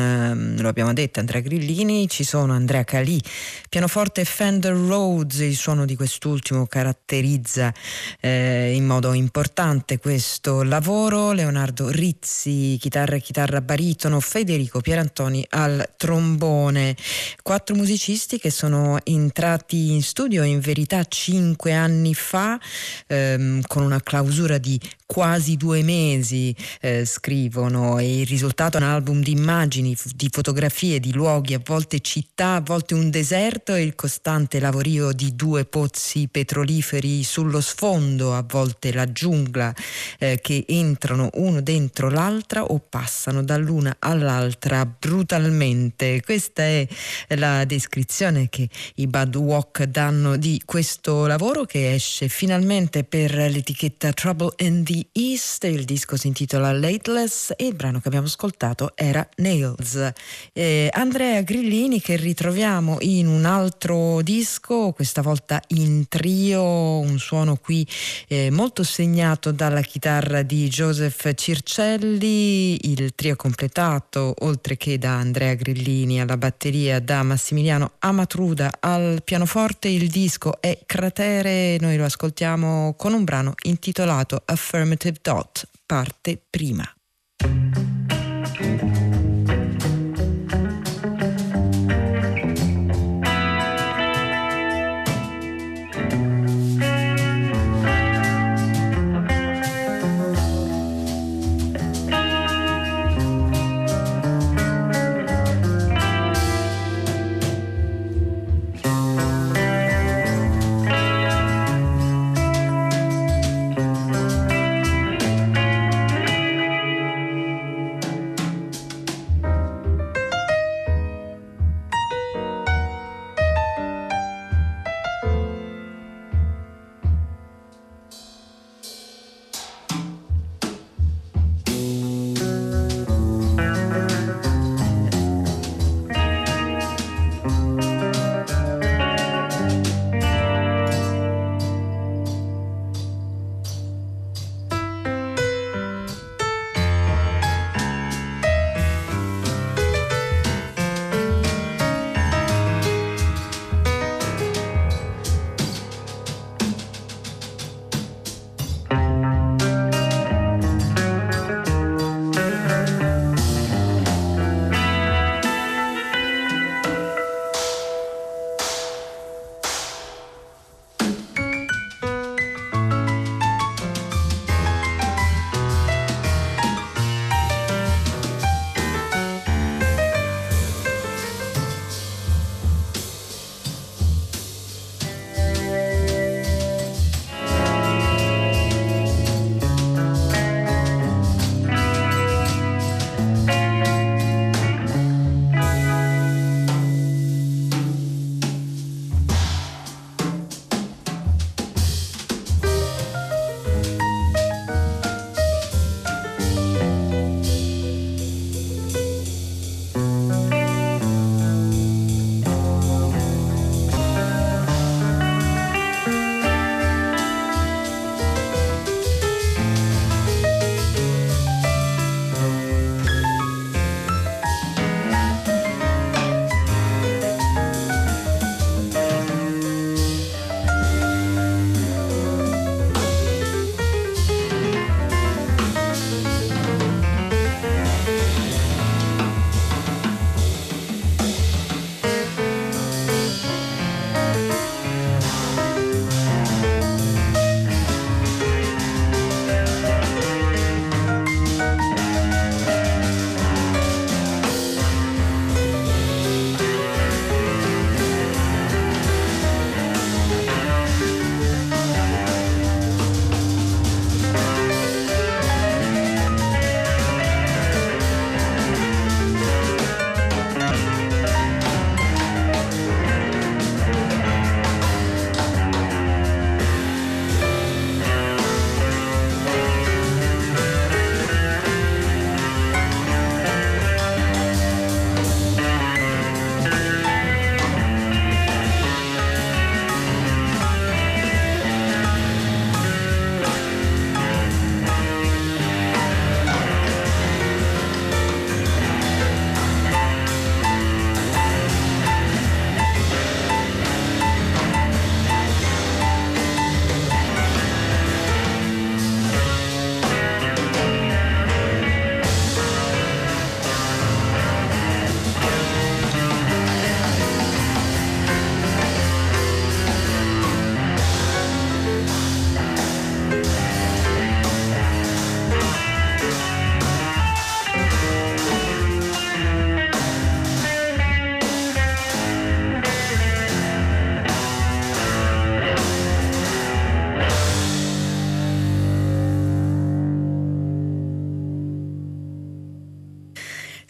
eh, 0.58 0.62
lo 0.62 0.68
abbiamo 0.68 0.94
detto, 0.94 1.20
Andrea 1.20 1.42
Grillini, 1.42 2.08
ci 2.08 2.24
sono 2.24 2.54
Andrea 2.54 2.84
Calì, 2.84 3.22
pianoforte 3.70 4.26
Fender 4.26 4.74
Rhodes, 4.74 5.40
il 5.40 5.56
suono 5.56 5.86
di 5.86 5.96
quest'ultimo 5.96 6.66
caratterizza 6.66 7.74
eh, 8.20 8.74
in 8.74 8.86
modo 8.86 9.14
importante 9.14 10.00
questo 10.00 10.64
lavoro, 10.64 11.32
Leonardo 11.32 11.90
Rizzi, 11.90 12.78
chitarra 12.80 13.16
e 13.16 13.22
chitarra 13.22 13.62
baritono, 13.62 14.20
Federico 14.20 14.82
Pierantoni 14.82 15.46
al 15.50 15.94
trombone, 15.98 16.96
quattro 17.42 17.76
musicisti 17.76 18.40
che 18.40 18.50
sono 18.50 19.00
entrati 19.04 19.92
in 19.92 20.02
studio 20.02 20.44
in 20.44 20.60
verità 20.60 21.04
cinque 21.06 21.74
anni 21.74 22.14
fa 22.14 22.60
ehm, 23.08 23.62
con 23.68 23.84
una 23.84 24.02
clausura 24.02 24.58
di 24.58 24.80
quasi 25.06 25.56
due 25.56 25.84
mesi 25.84 26.56
eh, 26.82 27.06
scrivono 27.06 28.00
e 28.00 28.22
il 28.22 28.26
risultato 28.26 28.78
è 28.78 28.82
un 28.82 28.88
album 28.88 29.22
di 29.22 29.32
immagini, 29.32 29.96
di 30.16 30.30
fotografie, 30.32 31.00
di 31.00 31.14
luoghi, 31.14 31.54
a 31.54 31.62
volte 31.64 32.00
città, 32.00 32.56
a 32.56 32.62
volte 32.62 32.96
un 32.96 33.10
deserto 33.10 33.76
e 33.76 33.84
il 33.84 33.96
costante 33.96 34.60
lavorio 34.60 35.12
di 35.12 35.36
due 35.36 35.66
pozzi 35.66 36.28
petroliferi 36.28 37.24
sullo 37.24 37.62
sfondo, 37.62 38.34
a 38.34 38.44
volte 38.48 38.92
la 38.92 39.12
giungla 39.12 39.74
eh, 40.18 40.40
che 40.42 40.66
entrano 40.68 41.30
uno 41.36 41.62
dentro 41.62 42.10
l'altra 42.10 42.64
o 42.64 42.80
passano 42.80 43.44
dall'una 43.44 43.98
all'altra 44.00 44.86
brutalmente. 44.86 46.22
Questa 46.24 46.64
è 46.64 46.88
la 47.36 47.64
descrizione 47.66 48.50
che 48.50 48.68
i 48.96 49.08
Bad 49.08 49.36
Walk 49.36 49.84
danno 49.84 50.36
di 50.36 50.62
questo 50.66 51.28
lavoro 51.28 51.66
che 51.66 51.94
esce 51.94 52.28
finalmente 52.28 53.04
per 53.04 53.34
l'etichetta 53.36 54.12
Trouble 54.12 54.54
in 54.58 54.84
the 54.84 54.95
East, 55.14 55.64
il 55.64 55.84
disco 55.84 56.16
si 56.18 56.28
intitola 56.28 56.72
Lateless 56.72 57.54
e 57.56 57.66
il 57.66 57.74
brano 57.74 58.00
che 58.00 58.08
abbiamo 58.08 58.28
ascoltato 58.28 58.92
era 58.96 59.28
Nails. 59.38 60.12
Eh, 60.54 60.90
Andrea 60.92 61.42
Grillini 61.42 62.00
che 62.00 62.16
ritroviamo 62.18 62.98
in 63.00 63.28
un 63.28 63.46
altro 63.46 64.22
disco, 64.22 64.92
questa 64.92 65.22
volta 65.22 65.60
in 65.70 66.08
trio, 66.08 67.00
un 67.00 67.18
suono 67.18 67.56
qui 67.56 67.88
eh, 68.28 68.52
molto 68.52 68.84
segnato 68.84 69.52
dalla 69.52 69.82
chitarra 69.82 70.42
di 70.42 70.68
Joseph 70.68 71.34
Circelli, 71.34 72.92
il 72.92 73.16
trio 73.16 73.36
completato 73.36 74.34
oltre 74.40 74.78
che 74.78 74.98
da 74.98 75.16
Andrea 75.18 75.54
Grillini 75.56 76.22
alla 76.22 76.38
batteria, 76.38 77.00
da 77.00 77.24
Massimiliano 77.24 77.94
Amatruda 78.00 78.78
al 78.80 79.22
pianoforte, 79.24 79.88
il 79.88 80.10
disco 80.10 80.62
è 80.62 80.80
Cratere, 80.86 81.78
noi 81.80 81.98
lo 81.98 82.06
ascoltiamo 82.06 82.94
con 82.98 83.14
un 83.14 83.24
brano 83.24 83.54
intitolato 83.64 84.44
Affirmative 84.86 85.18
Dot, 85.20 85.68
parte 85.88 86.40
prima. 86.48 86.95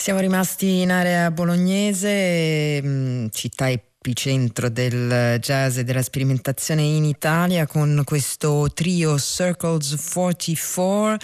Siamo 0.06 0.20
rimasti 0.20 0.82
in 0.82 0.92
area 0.92 1.32
bolognese, 1.32 2.80
mm, 2.80 3.26
città 3.32 3.72
epicentro 3.72 4.70
del 4.70 5.40
jazz 5.40 5.78
e 5.78 5.84
della 5.84 6.04
sperimentazione 6.04 6.84
in 6.84 7.06
Italia 7.06 7.66
con 7.66 8.04
questo 8.06 8.70
trio 8.72 9.18
Circles 9.18 9.96
44 9.96 11.18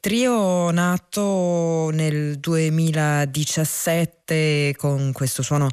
Trio 0.00 0.70
nato 0.70 1.90
nel 1.92 2.38
2017 2.38 4.74
con 4.76 5.12
questo 5.12 5.42
suono 5.42 5.68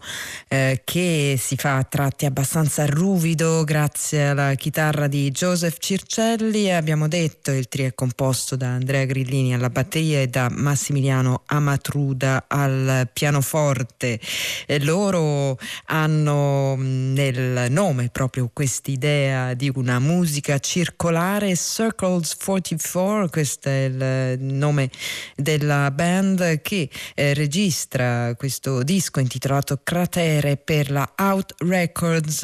eh, 0.50 0.82
che 0.84 1.38
si 1.40 1.56
fa 1.56 1.78
a 1.78 1.84
tratti 1.84 2.26
abbastanza 2.26 2.86
ruvido 2.86 3.64
grazie 3.64 4.28
alla 4.28 4.56
chitarra 4.56 5.08
di 5.08 5.32
Joseph 5.32 5.78
Circelli. 5.80 6.70
Abbiamo 6.72 7.08
detto 7.08 7.52
il 7.52 7.70
trio 7.70 7.88
è 7.88 7.94
composto 7.94 8.58
da 8.58 8.74
Andrea 8.74 9.06
Grillini 9.06 9.54
alla 9.54 9.70
batteria 9.70 10.20
e 10.20 10.28
da 10.28 10.50
Massimiliano 10.52 11.44
Amatruda 11.46 12.44
al 12.48 13.08
pianoforte. 13.14 14.20
E 14.66 14.84
loro 14.84 15.58
hanno 15.86 16.76
nel 16.78 17.72
nome 17.72 18.10
proprio 18.10 18.50
quest'idea 18.52 19.54
di 19.54 19.72
una 19.74 20.00
musica 20.00 20.60
circolare, 20.60 21.56
Circles 21.56 22.36
44, 22.36 23.30
questo 23.30 23.70
è 23.70 23.86
il 23.86 24.11
nome 24.40 24.90
della 25.36 25.92
band 25.92 26.62
che 26.62 26.90
eh, 27.16 27.34
registra 27.34 28.36
questo 28.36 28.84
disco 28.84 29.20
intitolato 29.20 29.80
Cratere 29.84 30.58
per 30.58 30.92
la 30.92 31.14
Out 31.18 31.56
Records, 31.60 32.44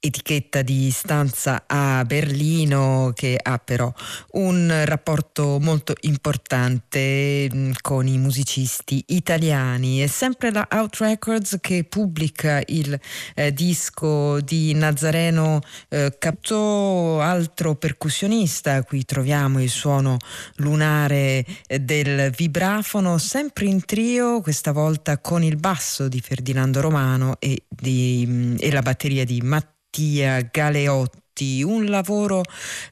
etichetta 0.00 0.62
di 0.62 0.90
stanza 0.90 1.64
a 1.66 2.04
Berlino 2.04 3.12
che 3.14 3.38
ha 3.40 3.58
però 3.58 3.92
un 4.32 4.82
rapporto 4.84 5.58
molto 5.60 5.94
importante 6.02 7.48
mh, 7.52 7.72
con 7.80 8.06
i 8.06 8.18
musicisti 8.18 9.04
italiani. 9.08 10.00
È 10.00 10.06
sempre 10.06 10.50
la 10.50 10.66
Out 10.70 10.96
Records 10.96 11.58
che 11.60 11.84
pubblica 11.84 12.62
il 12.66 12.98
eh, 13.34 13.52
disco 13.52 14.40
di 14.40 14.74
Nazareno 14.74 15.60
eh, 15.88 16.16
Capto, 16.18 17.20
altro 17.20 17.74
percussionista. 17.74 18.82
Qui 18.82 19.04
troviamo 19.04 19.60
il 19.62 19.70
suono 19.70 20.16
lunare 20.56 20.91
eh, 21.00 21.44
del 21.80 22.30
vibrafono, 22.30 23.18
sempre 23.18 23.66
in 23.66 23.84
trio, 23.84 24.40
questa 24.40 24.72
volta 24.72 25.18
con 25.18 25.42
il 25.42 25.56
basso 25.56 26.08
di 26.08 26.20
Ferdinando 26.20 26.80
Romano 26.80 27.36
e, 27.38 27.64
di, 27.68 28.56
e 28.58 28.70
la 28.70 28.82
batteria 28.82 29.24
di 29.24 29.40
Mattia 29.40 30.48
Galeotti 30.50 31.20
un 31.64 31.86
lavoro 31.86 32.42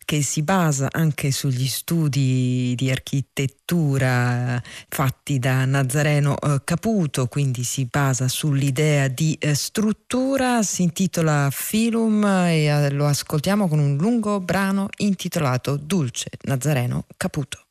che 0.04 0.22
si 0.22 0.42
basa 0.42 0.88
anche 0.90 1.30
sugli 1.30 1.66
studi 1.66 2.74
di 2.74 2.90
architettura 2.90 4.60
fatti 4.88 5.38
da 5.38 5.64
Nazareno 5.66 6.38
eh, 6.38 6.62
Caputo, 6.64 7.26
quindi 7.26 7.62
si 7.62 7.86
basa 7.86 8.28
sull'idea 8.28 9.08
di 9.08 9.36
eh, 9.38 9.54
struttura, 9.54 10.62
si 10.62 10.82
intitola 10.82 11.48
Filum 11.52 12.24
e 12.24 12.90
lo 12.90 13.06
ascoltiamo 13.06 13.68
con 13.68 13.78
un 13.78 13.96
lungo 13.96 14.40
brano 14.40 14.88
intitolato 14.98 15.76
Dulce 15.76 16.30
Nazareno 16.42 17.06
Caputo. 17.16 17.64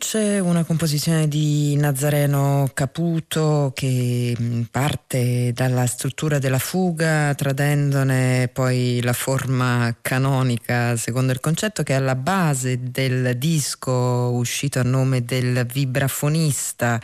Dulce, 0.00 0.38
una 0.38 0.64
composizione 0.64 1.28
di 1.28 1.76
Nazareno 1.76 2.70
Caputo 2.72 3.70
che 3.74 4.34
mm, 4.40 4.62
parte 4.70 5.52
dalla 5.52 5.84
struttura 5.86 6.38
della 6.38 6.58
fuga, 6.58 7.34
tradendone 7.34 8.48
poi 8.50 9.00
la 9.02 9.12
forma 9.12 9.94
canonica 10.00 10.96
secondo 10.96 11.32
il 11.32 11.40
concetto 11.40 11.82
che 11.82 11.92
è 11.92 11.96
alla 11.96 12.14
base 12.14 12.78
del 12.80 13.36
disco 13.36 13.92
uscito 13.92 14.78
a 14.78 14.84
nome 14.84 15.22
del 15.22 15.66
vibrafonista, 15.70 16.98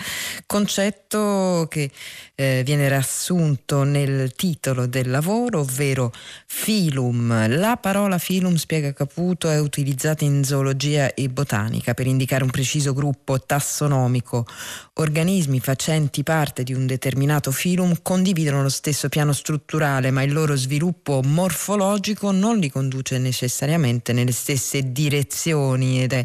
concetto 0.46 1.66
che 1.68 1.90
eh, 2.34 2.62
viene 2.64 2.88
riassunto 2.88 3.82
nel 3.82 4.32
titolo 4.34 4.86
del 4.86 5.10
lavoro, 5.10 5.60
ovvero 5.60 6.12
filum. 6.46 7.58
La 7.58 7.76
parola 7.76 8.18
filum, 8.18 8.54
spiega 8.54 8.92
Caputo, 8.92 9.50
è 9.50 9.58
utilizzata 9.58 10.24
in 10.24 10.44
zoologia 10.44 11.12
e 11.14 11.28
botanica 11.28 11.94
per 11.94 12.06
indicare 12.06 12.44
un 12.44 12.50
preciso 12.50 12.85
gruppo 12.92 13.40
tassonomico. 13.40 14.46
Organismi 14.94 15.60
facenti 15.60 16.22
parte 16.22 16.62
di 16.62 16.72
un 16.72 16.86
determinato 16.86 17.50
filum 17.50 18.00
condividono 18.02 18.62
lo 18.62 18.68
stesso 18.68 19.08
piano 19.08 19.32
strutturale, 19.32 20.10
ma 20.10 20.22
il 20.22 20.32
loro 20.32 20.56
sviluppo 20.56 21.20
morfologico 21.22 22.30
non 22.30 22.58
li 22.58 22.70
conduce 22.70 23.18
necessariamente 23.18 24.12
nelle 24.12 24.32
stesse 24.32 24.92
direzioni 24.92 26.02
ed 26.02 26.12
è 26.12 26.24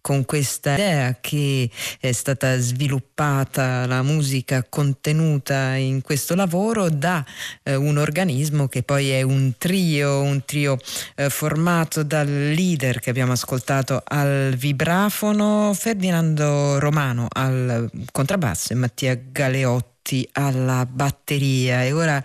con 0.00 0.24
questa 0.24 0.72
idea 0.72 1.16
che 1.20 1.70
è 2.00 2.12
stata 2.12 2.58
sviluppata 2.58 3.86
la 3.86 4.02
musica 4.02 4.64
contenuta 4.68 5.74
in 5.74 6.02
questo 6.02 6.34
lavoro 6.34 6.88
da 6.88 7.24
eh, 7.62 7.74
un 7.74 7.98
organismo 7.98 8.68
che 8.68 8.82
poi 8.82 9.10
è 9.10 9.22
un 9.22 9.54
trio, 9.58 10.22
un 10.22 10.44
trio 10.44 10.78
eh, 11.14 11.30
formato 11.30 12.02
dal 12.02 12.26
leader 12.26 13.00
che 13.00 13.10
abbiamo 13.10 13.32
ascoltato 13.32 14.02
al 14.04 14.54
vibrafono, 14.56 15.72
Ferdinando 15.98 16.78
Romano 16.78 17.26
al 17.28 17.90
contrabbasso 18.12 18.72
e 18.72 18.76
Mattia 18.76 19.16
Galeotti 19.16 20.28
alla 20.34 20.86
batteria 20.86 21.82
e 21.82 21.90
ora 21.90 22.22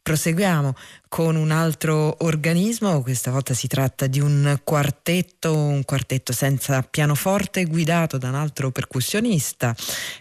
proseguiamo 0.00 0.72
con 1.08 1.34
un 1.34 1.50
altro 1.50 2.14
organismo, 2.24 3.02
questa 3.02 3.32
volta 3.32 3.52
si 3.52 3.66
tratta 3.66 4.06
di 4.06 4.20
un 4.20 4.60
quartetto, 4.62 5.56
un 5.56 5.84
quartetto 5.84 6.32
senza 6.32 6.82
pianoforte 6.82 7.64
guidato 7.64 8.16
da 8.16 8.28
un 8.28 8.36
altro 8.36 8.70
percussionista. 8.70 9.74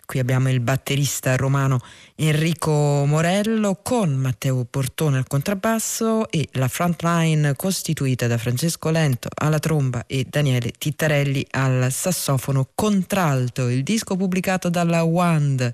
Qui 0.03 0.17
abbiamo 0.17 0.49
il 0.49 0.59
batterista 0.59 1.35
romano 1.35 1.79
Enrico 2.17 3.03
Morello 3.05 3.81
con 3.83 4.13
Matteo 4.13 4.63
Portone 4.63 5.17
al 5.17 5.27
contrabbasso 5.27 6.31
e 6.31 6.47
la 6.53 6.69
frontline 6.69 7.57
costituita 7.57 8.25
da 8.25 8.37
Francesco 8.37 8.89
Lento 8.89 9.27
alla 9.35 9.59
tromba 9.59 10.05
e 10.07 10.25
Daniele 10.29 10.71
Tittarelli 10.71 11.45
al 11.51 11.91
sassofono 11.91 12.69
contralto. 12.73 13.67
Il 13.67 13.83
disco 13.83 14.15
pubblicato 14.15 14.69
dalla 14.69 15.03
WAND 15.03 15.73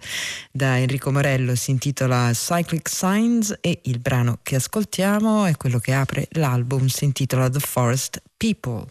da 0.52 0.80
Enrico 0.80 1.12
Morello 1.12 1.54
si 1.54 1.70
intitola 1.70 2.32
Cyclic 2.34 2.90
Signs 2.90 3.56
e 3.62 3.82
il 3.84 4.00
brano 4.00 4.40
che 4.42 4.56
ascoltiamo 4.56 5.46
è 5.46 5.56
quello 5.56 5.78
che 5.78 5.94
apre 5.94 6.28
l'album, 6.32 6.88
si 6.88 7.06
intitola 7.06 7.52
The 7.52 7.60
Forest 7.60 8.20
People. 8.36 8.86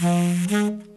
Mm-hmm. 0.00 0.96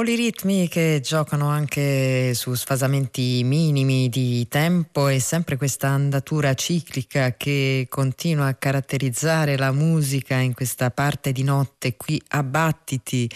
Poliritmi 0.00 0.66
che 0.66 1.00
giocano 1.02 1.50
anche 1.50 2.32
su 2.32 2.54
sfasamenti 2.54 3.42
minimi 3.44 4.08
di 4.08 4.48
tempo 4.48 5.08
e 5.08 5.20
sempre 5.20 5.58
questa 5.58 5.88
andatura 5.88 6.54
ciclica 6.54 7.34
che 7.36 7.86
continua 7.90 8.46
a 8.46 8.54
caratterizzare 8.54 9.58
la 9.58 9.72
musica 9.72 10.36
in 10.36 10.54
questa 10.54 10.90
parte 10.90 11.32
di 11.32 11.42
notte 11.42 11.98
qui 11.98 12.18
a 12.28 12.42
Battiti, 12.42 13.28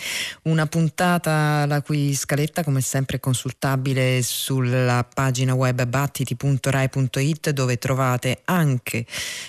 una 0.44 0.64
puntata 0.64 1.66
la 1.66 1.82
cui 1.82 2.14
scaletta 2.14 2.64
come 2.64 2.80
sempre 2.80 3.18
è 3.18 3.20
consultabile 3.20 4.22
sulla 4.22 5.06
pagina 5.12 5.52
web 5.52 5.84
battiti.rai.it 5.84 7.50
dove 7.50 7.76
trovate 7.76 8.40
anche 8.46 9.04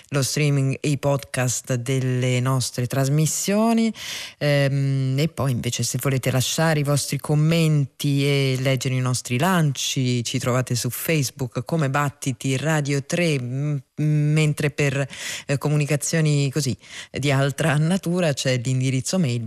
lo 0.10 0.22
streaming 0.22 0.80
e 0.82 0.90
i 0.90 0.98
podcast 0.98 1.76
delle 1.76 2.42
nostre 2.42 2.88
trasmissioni. 2.88 3.94
Ehm, 4.38 5.16
e 5.18 5.30
poi 5.30 5.52
invece 5.52 5.84
se 5.84 5.98
volete 6.02 6.30
lasciare 6.30 6.82
i 6.82 6.84
vostri 6.84 7.04
vostri 7.06 7.20
commenti 7.20 8.26
e 8.26 8.58
leggere 8.60 8.96
i 8.96 9.00
nostri 9.00 9.38
lanci. 9.38 10.24
Ci 10.24 10.40
trovate 10.40 10.74
su 10.74 10.90
Facebook 10.90 11.64
come 11.64 11.92
Battiti 11.92 12.58
Radio 12.58 13.04
3, 13.04 13.40
m- 13.40 13.84
mentre 13.98 14.72
per 14.72 15.08
eh, 15.46 15.58
comunicazioni 15.60 16.50
così 16.50 16.76
di 17.12 17.30
altra 17.32 17.78
natura 17.78 18.34
c'è 18.34 18.58
l'indirizzo 18.58 19.20
mail 19.20 19.42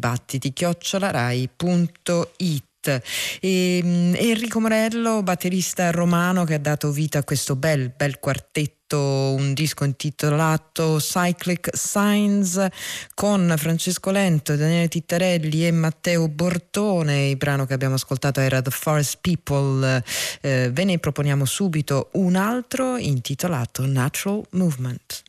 battiti-rai.it. 2.89 3.03
E, 3.41 3.79
Enrico 4.17 4.61
Morello, 4.61 5.23
batterista 5.23 5.91
romano 5.91 6.45
che 6.45 6.55
ha 6.55 6.59
dato 6.59 6.91
vita 6.91 7.19
a 7.19 7.25
questo 7.25 7.57
bel, 7.57 7.93
bel 7.95 8.19
quartetto 8.19 8.77
un 8.89 9.53
disco 9.53 9.85
intitolato 9.85 10.97
Cyclic 10.99 11.77
Signs 11.77 12.67
con 13.15 13.55
Francesco 13.59 14.11
Lento, 14.11 14.57
Daniele 14.57 14.89
Tittarelli 14.89 15.67
e 15.67 15.71
Matteo 15.73 16.27
Bortone. 16.29 17.29
Il 17.29 17.37
brano 17.37 17.67
che 17.67 17.75
abbiamo 17.75 17.97
ascoltato 17.97 18.41
era 18.41 18.63
The 18.63 18.71
Forest 18.71 19.19
People. 19.21 20.03
Eh, 20.41 20.71
ve 20.73 20.85
ne 20.85 20.99
proponiamo 20.99 21.45
subito 21.45 22.09
un 22.13 22.37
altro 22.37 22.97
intitolato 22.97 23.85
Natural 23.85 24.43
Movement. 24.53 25.23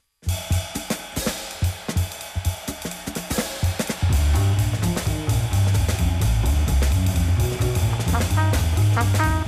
Bye. 8.99 9.38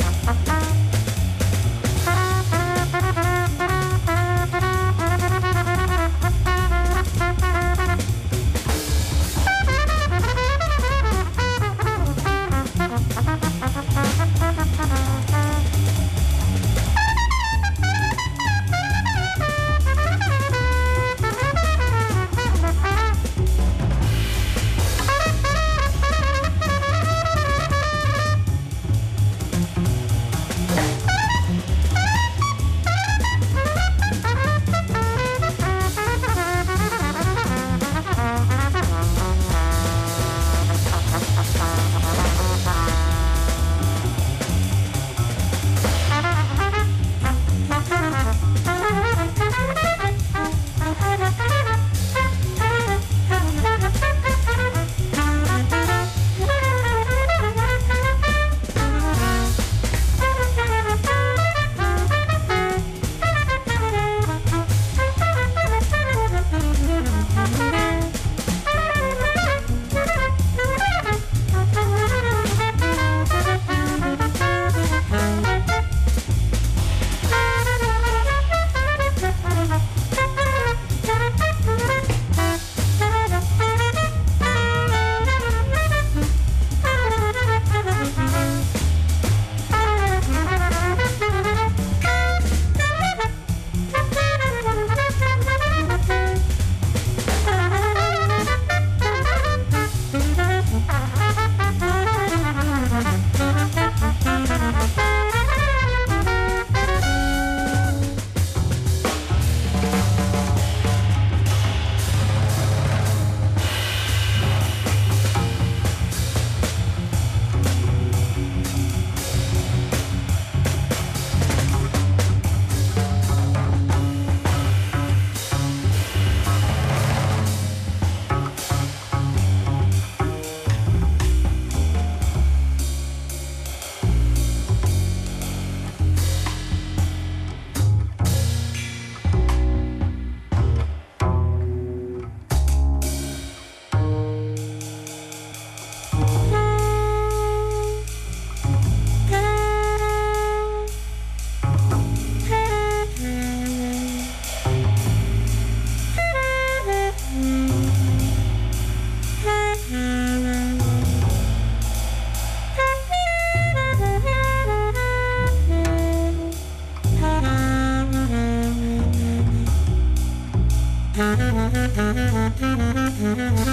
Mm-hmm. 173.32 173.71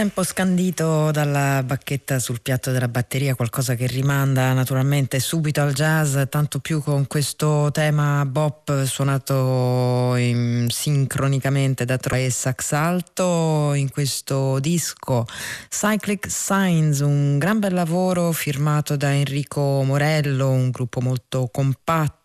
Tempo 0.00 0.24
scandito 0.24 1.10
dalla 1.10 1.62
bacchetta 1.62 2.18
sul 2.20 2.40
piatto 2.40 2.70
della 2.70 2.88
batteria, 2.88 3.34
qualcosa 3.34 3.74
che 3.74 3.86
rimanda 3.86 4.54
naturalmente 4.54 5.20
subito 5.20 5.60
al 5.60 5.74
jazz, 5.74 6.18
tanto 6.30 6.58
più 6.58 6.82
con 6.82 7.06
questo 7.06 7.68
tema 7.70 8.24
bop 8.24 8.84
suonato 8.84 10.14
in, 10.16 10.68
sincronicamente 10.70 11.84
da 11.84 11.98
Troy 11.98 12.30
sax 12.30 12.72
alto 12.72 13.74
in 13.74 13.90
questo 13.90 14.58
disco. 14.58 15.26
Cyclic 15.68 16.30
Signs, 16.30 17.00
un 17.00 17.36
gran 17.36 17.58
bel 17.58 17.74
lavoro 17.74 18.32
firmato 18.32 18.96
da 18.96 19.12
Enrico 19.12 19.82
Morello, 19.84 20.48
un 20.48 20.70
gruppo 20.70 21.02
molto 21.02 21.50
compatto 21.52 22.19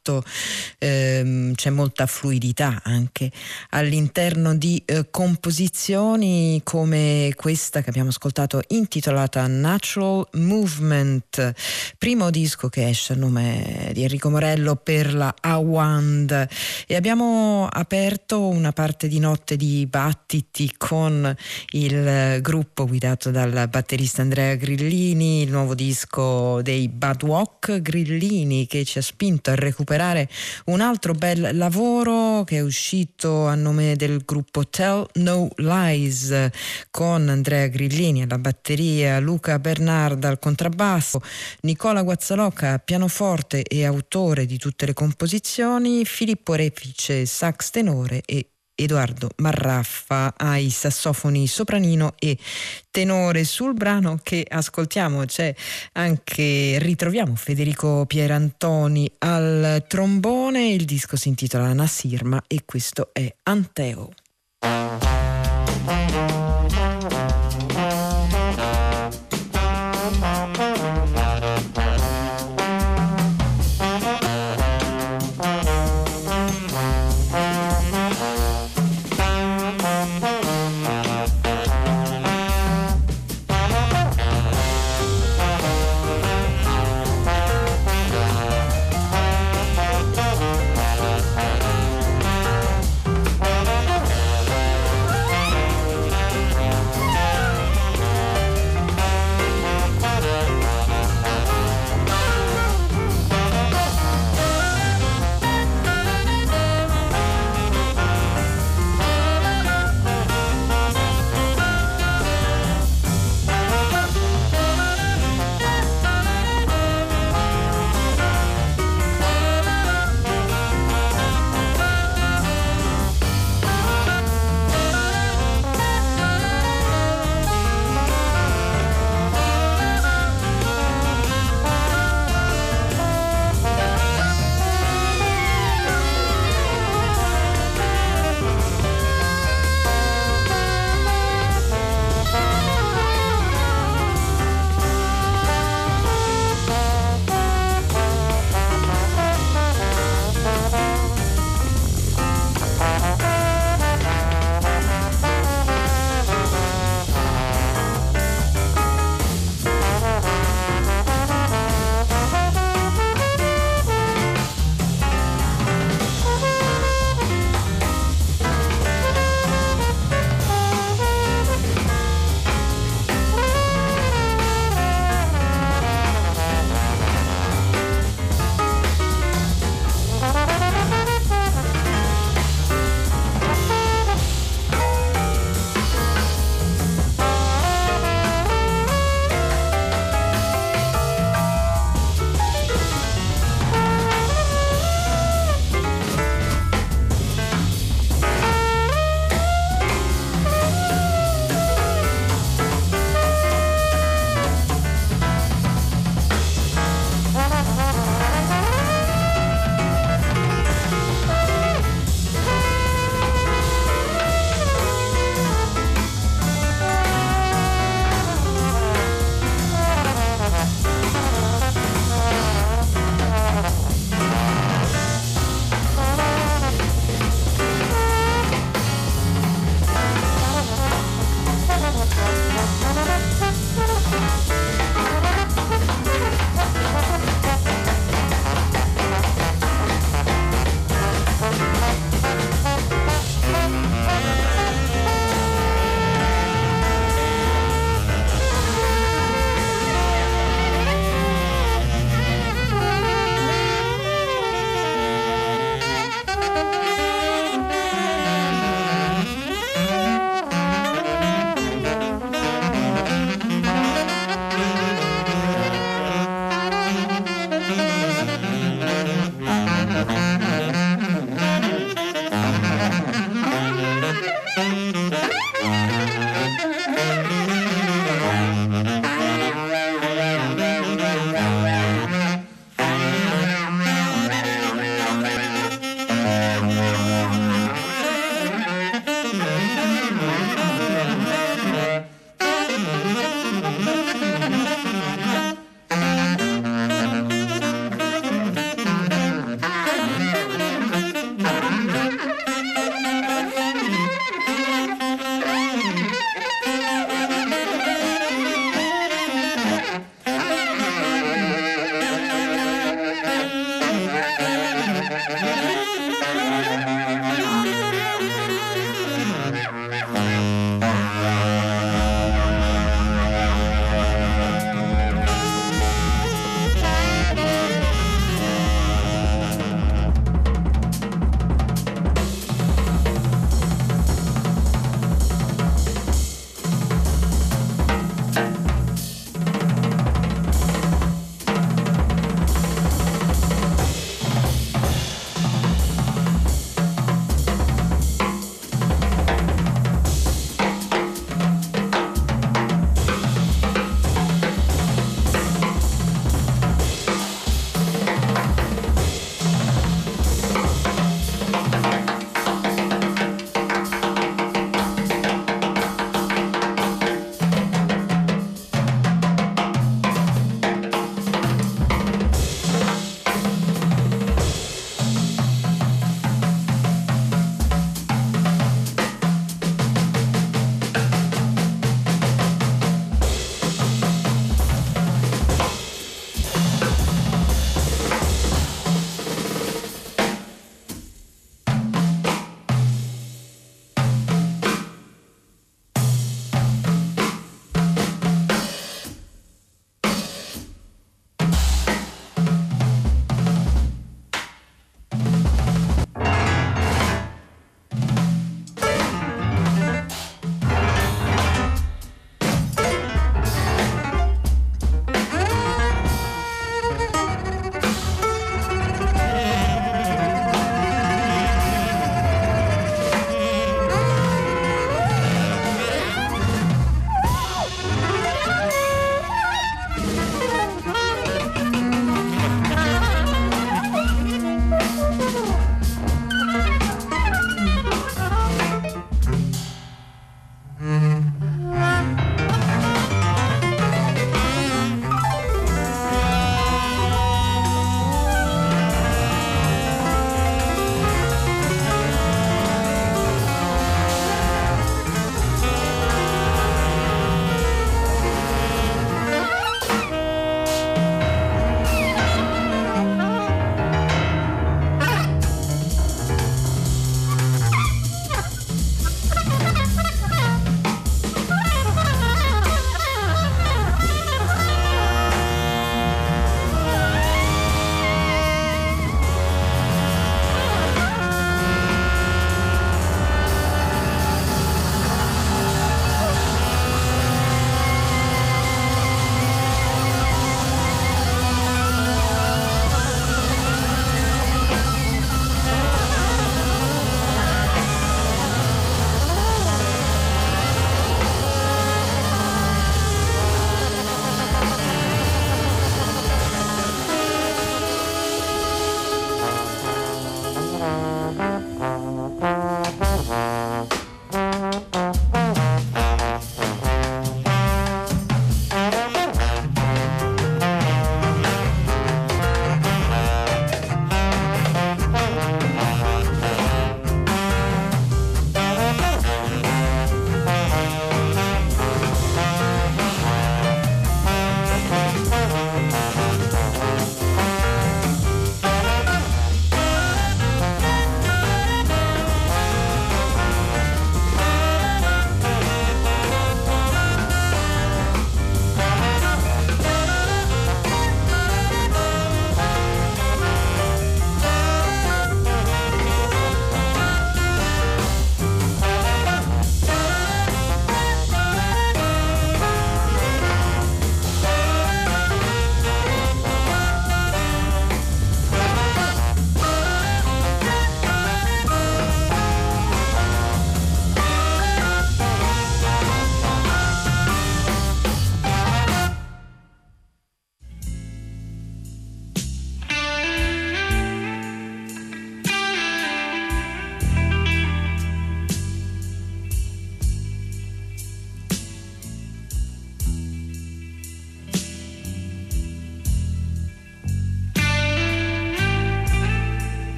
ehm, 0.77 1.55
c'è 1.55 1.69
molta 1.69 2.05
fluidità 2.05 2.81
anche 2.83 3.31
all'interno 3.71 4.55
di 4.55 4.81
eh, 4.85 5.09
composizioni 5.09 6.61
come 6.63 7.33
questa 7.35 7.81
che 7.81 7.89
abbiamo 7.89 8.09
ascoltato 8.09 8.61
intitolata 8.67 9.47
Natural 9.47 10.27
Movement, 10.33 11.53
primo 11.97 12.29
disco 12.29 12.69
che 12.69 12.87
esce 12.87 13.13
a 13.13 13.15
nome 13.15 13.89
di 13.93 14.03
Enrico 14.03 14.29
Morello 14.29 14.75
per 14.75 15.13
la 15.13 15.33
Awand. 15.41 16.47
E 16.87 16.95
abbiamo 16.95 17.67
aperto 17.69 18.47
una 18.47 18.71
parte 18.71 19.07
di 19.07 19.19
notte 19.19 19.55
di 19.55 19.85
battiti 19.87 20.73
con 20.77 21.35
il 21.71 22.39
gruppo 22.41 22.85
guidato 22.85 23.31
dal 23.31 23.67
batterista 23.69 24.21
Andrea 24.21 24.55
Grillini, 24.55 25.41
il 25.41 25.51
nuovo 25.51 25.73
disco 25.73 26.61
dei 26.61 26.87
Bad 26.87 27.23
Walk 27.23 27.81
Grillini 27.81 28.67
che 28.67 28.85
ci 28.85 28.99
ha 28.99 29.01
spinto 29.01 29.49
a 29.49 29.55
recuperare 29.55 29.94
recuperare 29.95 30.29
un 30.65 30.81
altro 30.81 31.13
bel 31.13 31.51
lavoro 31.53 32.43
che 32.43 32.57
è 32.57 32.61
uscito 32.61 33.47
a 33.47 33.55
nome 33.55 33.95
del 33.95 34.23
gruppo 34.25 34.67
Tell 34.67 35.05
No 35.15 35.47
Lies 35.55 36.49
con 36.91 37.29
Andrea 37.29 37.67
Grillini 37.67 38.23
alla 38.23 38.37
batteria, 38.37 39.19
Luca 39.19 39.57
Bernarda 39.59 40.27
al 40.27 40.39
contrabbasso, 40.39 41.21
Nicola 41.61 42.03
Guazzalocca 42.03 42.79
pianoforte 42.79 43.63
e 43.63 43.85
autore 43.85 44.45
di 44.45 44.57
tutte 44.57 44.85
le 44.85 44.93
composizioni, 44.93 46.05
Filippo 46.05 46.53
Refice 46.53 47.25
sax 47.25 47.69
tenore 47.69 48.21
e 48.25 48.49
Edoardo 48.75 49.29
Marraffa 49.37 50.33
ai 50.35 50.69
sassofoni 50.69 51.47
sopranino 51.47 52.13
e 52.19 52.37
tenore. 52.91 53.43
Sul 53.45 53.73
brano 53.73 54.19
che 54.21 54.45
ascoltiamo 54.47 55.25
c'è 55.25 55.55
anche, 55.93 56.77
ritroviamo 56.79 57.35
Federico 57.35 58.05
Pierantoni 58.05 59.09
al 59.19 59.85
trombone, 59.87 60.69
il 60.69 60.85
disco 60.85 61.15
si 61.15 61.29
intitola 61.29 61.73
Nasirma 61.73 62.43
e 62.47 62.63
questo 62.65 63.09
è 63.13 63.33
Anteo. 63.43 64.11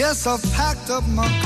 Yes, 0.00 0.26
I've 0.26 0.42
packed 0.54 0.88
up 0.88 1.06
my 1.08 1.39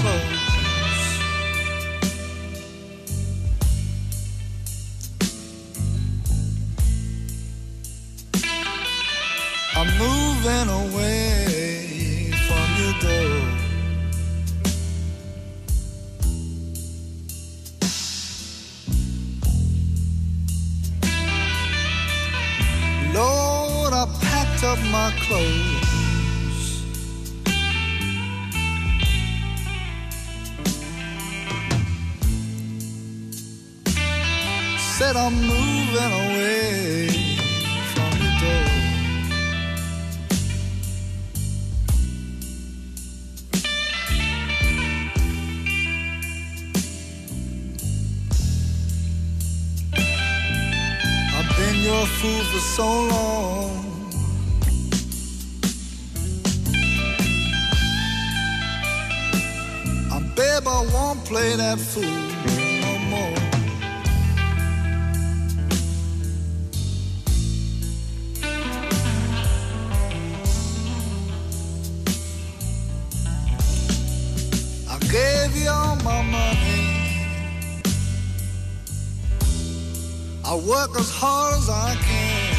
I 80.54 80.56
work 80.56 80.96
as 80.96 81.10
hard 81.10 81.54
as 81.54 81.68
I 81.68 81.96
can. 81.96 82.54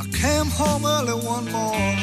I 0.00 0.04
came 0.16 0.46
home 0.46 0.86
early 0.86 1.12
one 1.12 1.44
morning. 1.52 1.98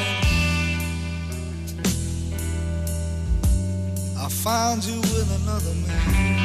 I 4.16 4.28
found 4.28 4.84
you 4.84 5.00
with 5.00 5.30
another 5.42 5.74
man. 5.88 6.38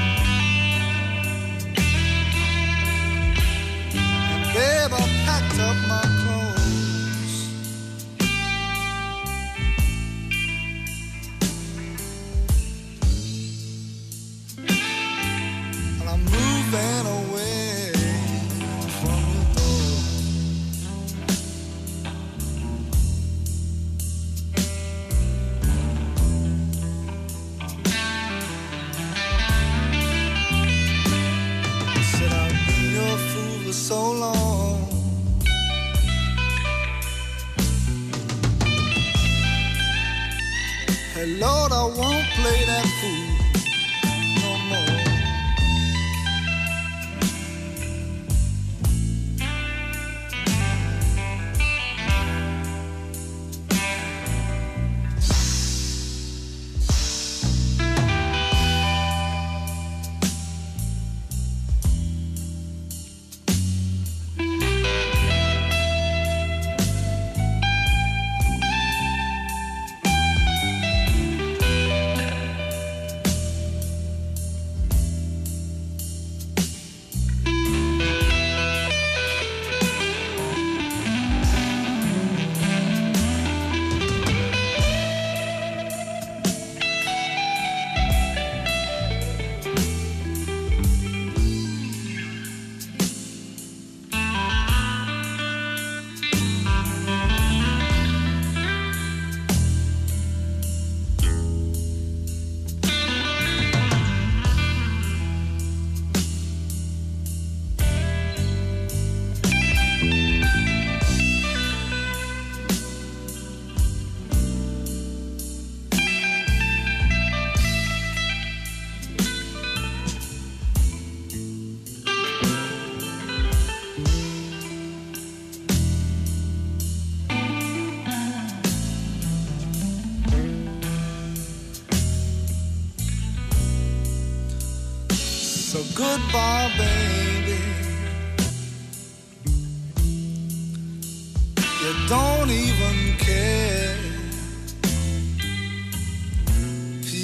And 3.93 4.45
babe, 4.55 4.93
I 4.93 5.05
packed 5.27 5.59
up 5.59 5.77
my 5.87 6.14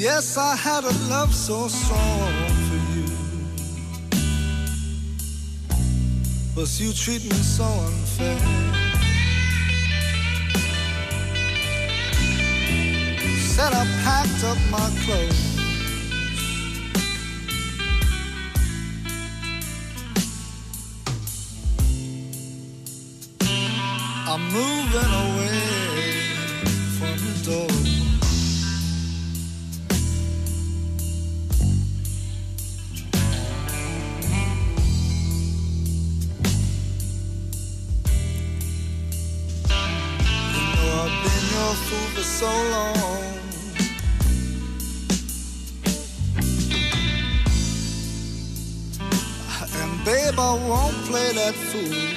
Yes, 0.01 0.35
I 0.35 0.55
had 0.55 0.83
a 0.83 0.93
love 1.11 1.31
so 1.31 1.67
strong 1.67 2.33
for 2.67 2.79
you. 2.95 3.05
But 6.55 6.79
you 6.79 6.91
treat 6.91 7.23
me 7.23 7.37
so 7.37 7.65
unfair. 7.65 8.39
Said 13.53 13.73
I 13.73 13.85
packed 14.03 14.43
up 14.43 14.57
my 14.71 14.89
clothes. 15.05 15.41
I'm 24.27 24.41
moving 24.51 25.11
away 25.25 25.60
注 51.71 52.10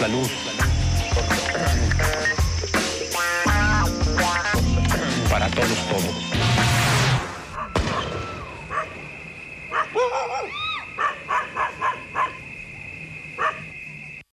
la. 0.00 0.37